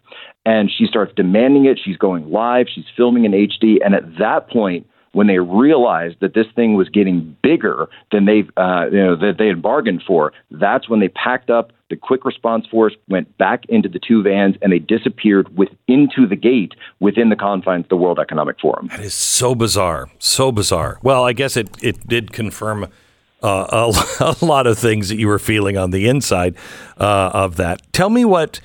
And 0.45 0.71
she 0.71 0.87
starts 0.87 1.13
demanding 1.15 1.65
it. 1.65 1.79
She's 1.83 1.97
going 1.97 2.31
live. 2.31 2.67
She's 2.73 2.85
filming 2.97 3.25
in 3.25 3.31
HD, 3.31 3.77
and 3.83 3.93
at 3.93 4.17
that 4.17 4.49
point 4.49 4.87
when 5.13 5.27
they 5.27 5.39
realized 5.39 6.15
that 6.21 6.33
this 6.33 6.47
thing 6.55 6.75
was 6.75 6.89
getting 6.89 7.35
bigger 7.41 7.87
than 8.11 8.25
they 8.25 8.43
uh, 8.57 8.85
you 8.91 8.97
know 8.97 9.15
that 9.15 9.35
they 9.37 9.47
had 9.47 9.61
bargained 9.61 10.03
for, 10.05 10.33
that's 10.51 10.89
when 10.89 10.99
they 10.99 11.09
packed 11.09 11.49
up. 11.49 11.71
The 11.89 11.95
quick 11.97 12.23
response 12.23 12.65
force 12.67 12.93
went 13.09 13.37
back 13.37 13.65
into 13.67 13.89
the 13.89 13.99
two 13.99 14.23
vans 14.23 14.55
and 14.61 14.71
they 14.71 14.79
disappeared 14.79 15.57
with 15.57 15.69
into 15.87 16.25
the 16.25 16.37
gate 16.37 16.71
within 17.01 17.29
the 17.29 17.35
confines 17.35 17.85
of 17.85 17.89
the 17.89 17.97
World 17.97 18.17
Economic 18.17 18.59
Forum. 18.61 18.87
That 18.87 19.01
is 19.01 19.13
so 19.13 19.55
bizarre, 19.55 20.09
so 20.17 20.51
bizarre. 20.51 20.99
Well, 21.03 21.25
I 21.25 21.33
guess 21.33 21.57
it 21.57 21.69
it 21.81 22.07
did 22.07 22.31
confirm 22.31 22.87
uh, 23.41 23.91
a, 24.19 24.35
a 24.41 24.45
lot 24.45 24.67
of 24.67 24.77
things 24.77 25.09
that 25.09 25.17
you 25.17 25.27
were 25.27 25.39
feeling 25.39 25.77
on 25.77 25.91
the 25.91 26.07
inside 26.07 26.55
uh, 26.97 27.31
of 27.33 27.57
that. 27.57 27.81
Tell 27.93 28.09
me 28.09 28.25
what, 28.25 28.61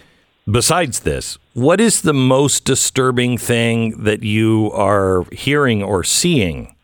besides 0.50 1.00
this, 1.00 1.38
what 1.54 1.80
is 1.80 2.02
the 2.02 2.12
most 2.12 2.64
disturbing 2.64 3.38
thing 3.38 4.04
that 4.04 4.22
you 4.22 4.70
are 4.72 5.24
hearing 5.32 5.82
or 5.82 6.04
seeing? 6.04 6.75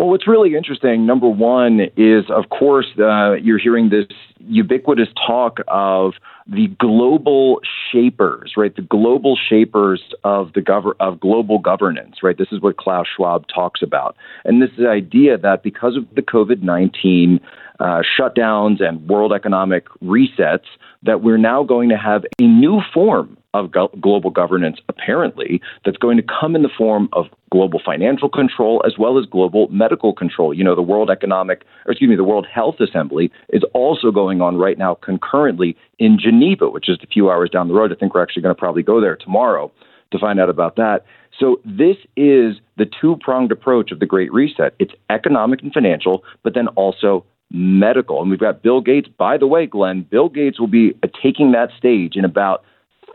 Well, 0.00 0.08
what's 0.08 0.26
really 0.26 0.56
interesting, 0.56 1.04
number 1.04 1.28
one, 1.28 1.80
is 1.94 2.24
of 2.30 2.48
course 2.48 2.86
uh, 2.98 3.32
you're 3.32 3.58
hearing 3.58 3.90
this 3.90 4.06
ubiquitous 4.38 5.08
talk 5.26 5.58
of 5.68 6.14
the 6.46 6.68
global 6.78 7.60
shapers, 7.92 8.54
right? 8.56 8.74
The 8.74 8.80
global 8.80 9.36
shapers 9.36 10.00
of 10.24 10.54
the 10.54 10.62
gov- 10.62 10.94
of 11.00 11.20
global 11.20 11.58
governance, 11.58 12.22
right? 12.22 12.38
This 12.38 12.48
is 12.50 12.62
what 12.62 12.78
Klaus 12.78 13.08
Schwab 13.14 13.44
talks 13.54 13.82
about, 13.82 14.16
and 14.46 14.62
this 14.62 14.70
is 14.70 14.78
the 14.78 14.88
idea 14.88 15.36
that 15.36 15.62
because 15.62 15.98
of 15.98 16.06
the 16.14 16.22
COVID 16.22 16.62
nineteen 16.62 17.38
uh, 17.78 18.00
shutdowns 18.18 18.82
and 18.82 19.06
world 19.06 19.34
economic 19.34 19.86
resets, 20.02 20.64
that 21.02 21.22
we're 21.22 21.36
now 21.36 21.62
going 21.62 21.90
to 21.90 21.98
have 21.98 22.24
a 22.38 22.44
new 22.44 22.80
form 22.94 23.36
of 23.52 23.70
go- 23.70 23.90
global 24.00 24.30
governance, 24.30 24.78
apparently, 24.88 25.60
that's 25.84 25.96
going 25.96 26.16
to 26.16 26.22
come 26.22 26.54
in 26.54 26.62
the 26.62 26.70
form 26.76 27.08
of 27.12 27.26
global 27.50 27.80
financial 27.84 28.28
control 28.28 28.82
as 28.86 28.94
well 28.98 29.18
as 29.18 29.26
global 29.26 29.68
medical 29.68 30.12
control. 30.12 30.54
You 30.54 30.62
know, 30.62 30.76
the 30.76 30.82
World 30.82 31.10
Economic, 31.10 31.64
or 31.84 31.92
excuse 31.92 32.08
me, 32.08 32.16
the 32.16 32.24
World 32.24 32.46
Health 32.52 32.76
Assembly 32.80 33.30
is 33.48 33.62
also 33.74 34.10
going 34.10 34.40
on 34.40 34.56
right 34.56 34.78
now 34.78 34.94
concurrently 34.94 35.76
in 35.98 36.18
Geneva, 36.18 36.70
which 36.70 36.88
is 36.88 36.98
a 37.02 37.06
few 37.06 37.30
hours 37.30 37.50
down 37.50 37.68
the 37.68 37.74
road. 37.74 37.92
I 37.92 37.96
think 37.96 38.14
we're 38.14 38.22
actually 38.22 38.42
going 38.42 38.54
to 38.54 38.58
probably 38.58 38.82
go 38.82 39.00
there 39.00 39.16
tomorrow 39.16 39.72
to 40.12 40.18
find 40.18 40.40
out 40.40 40.50
about 40.50 40.76
that. 40.76 41.04
So 41.38 41.60
this 41.64 41.96
is 42.16 42.56
the 42.76 42.86
two-pronged 43.00 43.52
approach 43.52 43.92
of 43.92 44.00
the 44.00 44.06
Great 44.06 44.32
Reset. 44.32 44.74
It's 44.78 44.92
economic 45.08 45.62
and 45.62 45.72
financial, 45.72 46.24
but 46.42 46.54
then 46.54 46.68
also 46.68 47.24
medical. 47.50 48.20
And 48.20 48.30
we've 48.30 48.38
got 48.38 48.62
Bill 48.62 48.80
Gates. 48.80 49.08
By 49.08 49.38
the 49.38 49.46
way, 49.46 49.66
Glenn, 49.66 50.02
Bill 50.02 50.28
Gates 50.28 50.60
will 50.60 50.68
be 50.68 50.94
taking 51.22 51.52
that 51.52 51.70
stage 51.76 52.14
in 52.16 52.24
about 52.24 52.64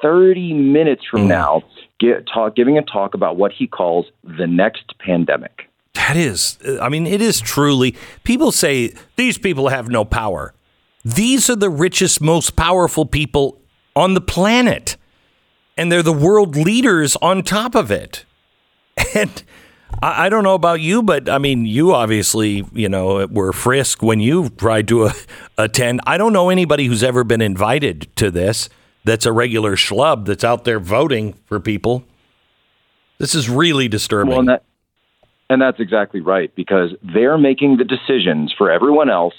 30 0.02 0.54
minutes 0.54 1.04
from 1.10 1.28
now, 1.28 1.64
get, 2.00 2.26
talk, 2.32 2.56
giving 2.56 2.78
a 2.78 2.82
talk 2.82 3.14
about 3.14 3.38
what 3.38 3.52
he 3.52 3.68
calls 3.68 4.06
the 4.24 4.48
next 4.48 4.98
pandemic. 5.00 5.70
That 5.94 6.18
is, 6.18 6.58
I 6.82 6.90
mean, 6.90 7.08
it 7.08 7.22
is 7.22 7.40
truly. 7.40 7.96
People 8.24 8.52
say 8.52 8.94
these 9.16 9.38
people 9.38 9.70
have 9.70 9.90
no 9.90 10.06
power. 10.06 10.54
These 11.04 11.50
are 11.50 11.56
the 11.56 11.70
richest, 11.70 12.22
most 12.22 12.56
powerful 12.56 13.06
people 13.06 13.62
on 13.96 14.14
the 14.14 14.22
planet. 14.22 14.98
And 15.78 15.92
they're 15.92 16.04
the 16.04 16.14
world 16.14 16.56
leaders 16.56 17.16
on 17.18 17.44
top 17.44 17.76
of 17.76 17.92
it. 17.92 18.26
And 19.14 19.44
I, 20.02 20.26
I 20.26 20.30
don't 20.30 20.44
know 20.44 20.54
about 20.54 20.82
you, 20.82 21.02
but 21.02 21.30
I 21.30 21.38
mean, 21.38 21.66
you 21.66 21.94
obviously, 21.94 22.66
you 22.74 22.90
know, 22.90 23.26
were 23.28 23.54
frisk 23.54 24.02
when 24.02 24.20
you 24.20 24.50
tried 24.50 24.88
to 24.90 25.04
uh, 25.04 25.14
attend. 25.58 26.02
I 26.06 26.18
don't 26.18 26.34
know 26.34 26.50
anybody 26.50 26.86
who's 26.86 27.04
ever 27.04 27.24
been 27.24 27.42
invited 27.42 28.14
to 28.18 28.32
this 28.32 28.70
that's 29.06 29.26
a 29.26 29.32
regular 29.32 29.76
schlub 29.76 30.26
that's 30.26 30.44
out 30.44 30.66
there 30.66 30.80
voting 30.80 31.34
for 31.46 31.60
people. 31.60 32.04
This 33.20 33.34
is 33.34 33.50
really 33.50 33.88
disturbing. 33.88 34.32
Well, 34.32 34.40
and, 34.40 34.50
that, 34.50 34.64
and 35.50 35.62
that's 35.62 35.80
exactly 35.80 36.20
right 36.20 36.54
because 36.56 36.90
they're 37.02 37.38
making 37.38 37.78
the 37.78 37.86
decisions 37.86 38.54
for 38.58 38.70
everyone 38.70 39.10
else. 39.10 39.36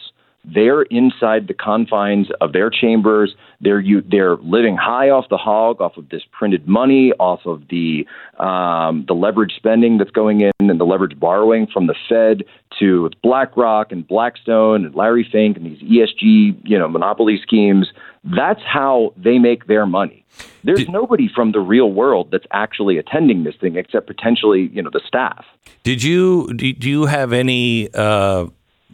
They're 0.48 0.82
inside 0.82 1.48
the 1.48 1.54
confines 1.54 2.28
of 2.40 2.52
their 2.52 2.70
chambers. 2.70 3.34
They're 3.60 3.80
you, 3.80 4.00
they're 4.02 4.36
living 4.36 4.76
high 4.76 5.10
off 5.10 5.28
the 5.28 5.36
hog, 5.36 5.80
off 5.80 5.96
of 5.96 6.08
this 6.10 6.22
printed 6.30 6.68
money, 6.68 7.12
off 7.18 7.40
of 7.46 7.62
the 7.68 8.06
um, 8.38 9.04
the 9.08 9.14
leverage 9.14 9.54
spending 9.56 9.98
that's 9.98 10.12
going 10.12 10.42
in, 10.42 10.52
and 10.60 10.78
the 10.78 10.84
leverage 10.84 11.18
borrowing 11.18 11.66
from 11.66 11.88
the 11.88 11.96
Fed 12.08 12.44
to 12.78 13.10
BlackRock 13.24 13.90
and 13.90 14.06
Blackstone 14.06 14.84
and 14.84 14.94
Larry 14.94 15.28
Fink 15.30 15.56
and 15.56 15.66
these 15.66 15.82
ESG 15.82 16.60
you 16.62 16.78
know 16.78 16.86
monopoly 16.86 17.40
schemes. 17.42 17.88
That's 18.34 18.60
how 18.62 19.14
they 19.16 19.38
make 19.38 19.66
their 19.66 19.86
money. 19.86 20.24
There's 20.64 20.88
nobody 20.88 21.28
from 21.32 21.52
the 21.52 21.60
real 21.60 21.90
world 21.92 22.30
that's 22.32 22.46
actually 22.50 22.98
attending 22.98 23.44
this 23.44 23.54
thing 23.60 23.76
except 23.76 24.06
potentially 24.06 24.68
you 24.72 24.82
know 24.82 24.90
the 24.92 25.00
staff. 25.06 25.44
Did 25.84 26.02
you 26.02 26.52
do 26.54 26.72
do 26.72 26.90
you 26.90 27.06
have 27.06 27.32
any 27.32 27.88
uh, 27.94 28.46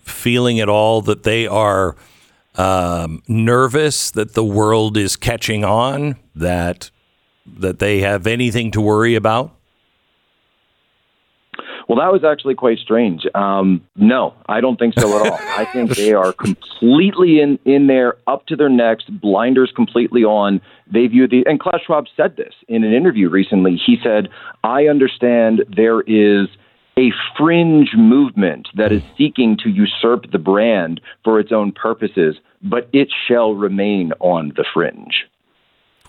feeling 0.03 0.61
at 0.61 0.69
all 0.69 1.01
that 1.03 1.23
they 1.23 1.47
are 1.47 1.97
um, 2.57 3.23
nervous 3.27 4.11
that 4.11 4.35
the 4.35 4.45
world 4.45 4.97
is 4.97 5.17
catching 5.17 5.65
on, 5.65 6.17
that 6.35 6.91
that 7.47 7.79
they 7.79 8.01
have 8.01 8.27
anything 8.27 8.71
to 8.73 8.81
worry 8.81 9.15
about? 9.15 9.57
Well, 11.93 12.01
that 12.01 12.11
was 12.11 12.25
actually 12.25 12.55
quite 12.55 12.79
strange. 12.79 13.27
Um, 13.35 13.87
no, 13.97 14.33
I 14.47 14.63
don't 14.63 14.79
think 14.79 14.95
so 14.99 15.15
at 15.21 15.31
all. 15.31 15.39
I 15.59 15.67
think 15.75 15.95
they 15.95 16.15
are 16.15 16.33
completely 16.33 17.41
in, 17.41 17.59
in 17.67 17.87
there, 17.87 18.15
up 18.27 18.47
to 18.47 18.57
their 18.57 18.71
necks, 18.71 19.05
blinders 19.11 19.71
completely 19.77 20.25
on. 20.25 20.63
They 20.91 21.07
view 21.07 21.29
the, 21.29 21.45
and 21.45 21.61
Klaus 21.61 21.83
Schwab 21.85 22.07
said 22.17 22.37
this 22.39 22.55
in 22.67 22.83
an 22.83 22.95
interview 22.95 23.29
recently. 23.29 23.77
He 23.77 23.99
said, 24.03 24.31
I 24.65 24.85
understand 24.87 25.67
there 25.69 26.01
is 26.01 26.49
a 26.97 27.11
fringe 27.37 27.91
movement 27.95 28.69
that 28.75 28.91
is 28.91 29.03
seeking 29.19 29.59
to 29.63 29.69
usurp 29.69 30.33
the 30.33 30.39
brand 30.39 30.99
for 31.25 31.39
its 31.39 31.53
own 31.53 31.73
purposes, 31.73 32.37
but 32.63 32.89
it 32.95 33.09
shall 33.29 33.53
remain 33.53 34.13
on 34.19 34.55
the 34.57 34.65
fringe. 34.73 35.27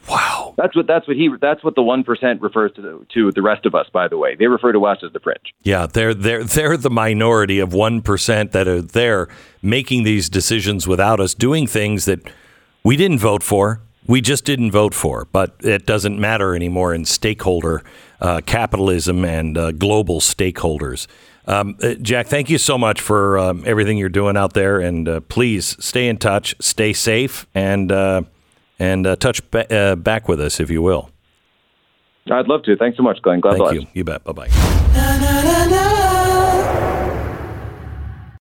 Wow, 0.10 0.54
that's 0.58 0.76
what 0.76 0.86
that's 0.86 1.08
what 1.08 1.16
he 1.16 1.30
that's 1.40 1.64
what 1.64 1.76
the 1.76 1.82
one 1.82 2.04
percent 2.04 2.42
refers 2.42 2.74
to 2.74 2.82
the, 2.82 3.06
to 3.14 3.32
the 3.32 3.42
rest 3.42 3.66
of 3.66 3.74
us. 3.74 3.88
By 3.92 4.08
the 4.08 4.18
way, 4.18 4.36
they 4.36 4.48
refer 4.48 4.74
to 4.74 4.86
us 4.86 5.00
as 5.04 5.14
the 5.14 5.20
fringe. 5.20 5.54
Yeah, 5.64 5.88
they're 5.88 6.14
they're 6.14 6.44
they're 6.44 6.78
the 6.78 6.90
minority 6.90 7.60
of 7.60 7.74
one 7.74 8.02
percent 8.02 8.52
that 8.52 8.68
are 8.68 8.82
there 8.82 9.30
making 9.62 10.04
these 10.04 10.30
decisions 10.30 10.88
without 10.88 11.20
us, 11.22 11.34
doing 11.34 11.68
things 11.68 12.06
that 12.06 12.20
we 12.84 12.98
didn't 12.98 13.20
vote 13.20 13.44
for. 13.44 13.80
We 14.06 14.20
just 14.20 14.44
didn't 14.44 14.72
vote 14.72 14.94
for, 14.94 15.26
but 15.32 15.56
it 15.62 15.86
doesn't 15.86 16.20
matter 16.20 16.54
anymore 16.54 16.94
in 16.94 17.06
stakeholder 17.06 17.84
uh, 18.20 18.42
capitalism 18.46 19.24
and 19.24 19.58
uh, 19.58 19.72
global 19.72 20.20
stakeholders. 20.20 21.08
Um, 21.46 21.78
uh, 21.82 21.94
Jack, 21.96 22.28
thank 22.28 22.50
you 22.50 22.58
so 22.58 22.78
much 22.78 23.00
for 23.00 23.38
um, 23.38 23.64
everything 23.66 23.98
you're 23.98 24.10
doing 24.10 24.36
out 24.36 24.54
there, 24.54 24.80
and 24.80 25.08
uh, 25.08 25.20
please 25.22 25.78
stay 25.80 26.08
in 26.08 26.18
touch, 26.18 26.56
stay 26.60 26.92
safe, 26.92 27.48
and 27.56 27.92
uh, 27.92 28.24
and 28.80 29.06
uh, 29.08 29.16
touch 29.16 29.50
ba- 29.52 29.72
uh, 29.74 29.96
back 29.96 30.28
with 30.28 30.40
us 30.42 30.60
if 30.60 30.70
you 30.70 30.82
will. 30.82 31.10
I'd 32.32 32.48
love 32.48 32.64
to. 32.64 32.76
Thanks 32.78 32.98
so 32.98 33.04
much, 33.04 33.22
Glenn. 33.22 33.42
God 33.42 33.58
Thank 33.58 33.74
you. 33.74 33.88
You 33.94 34.04
bet. 34.04 34.24
Bye 34.24 34.32
bye. 34.32 35.30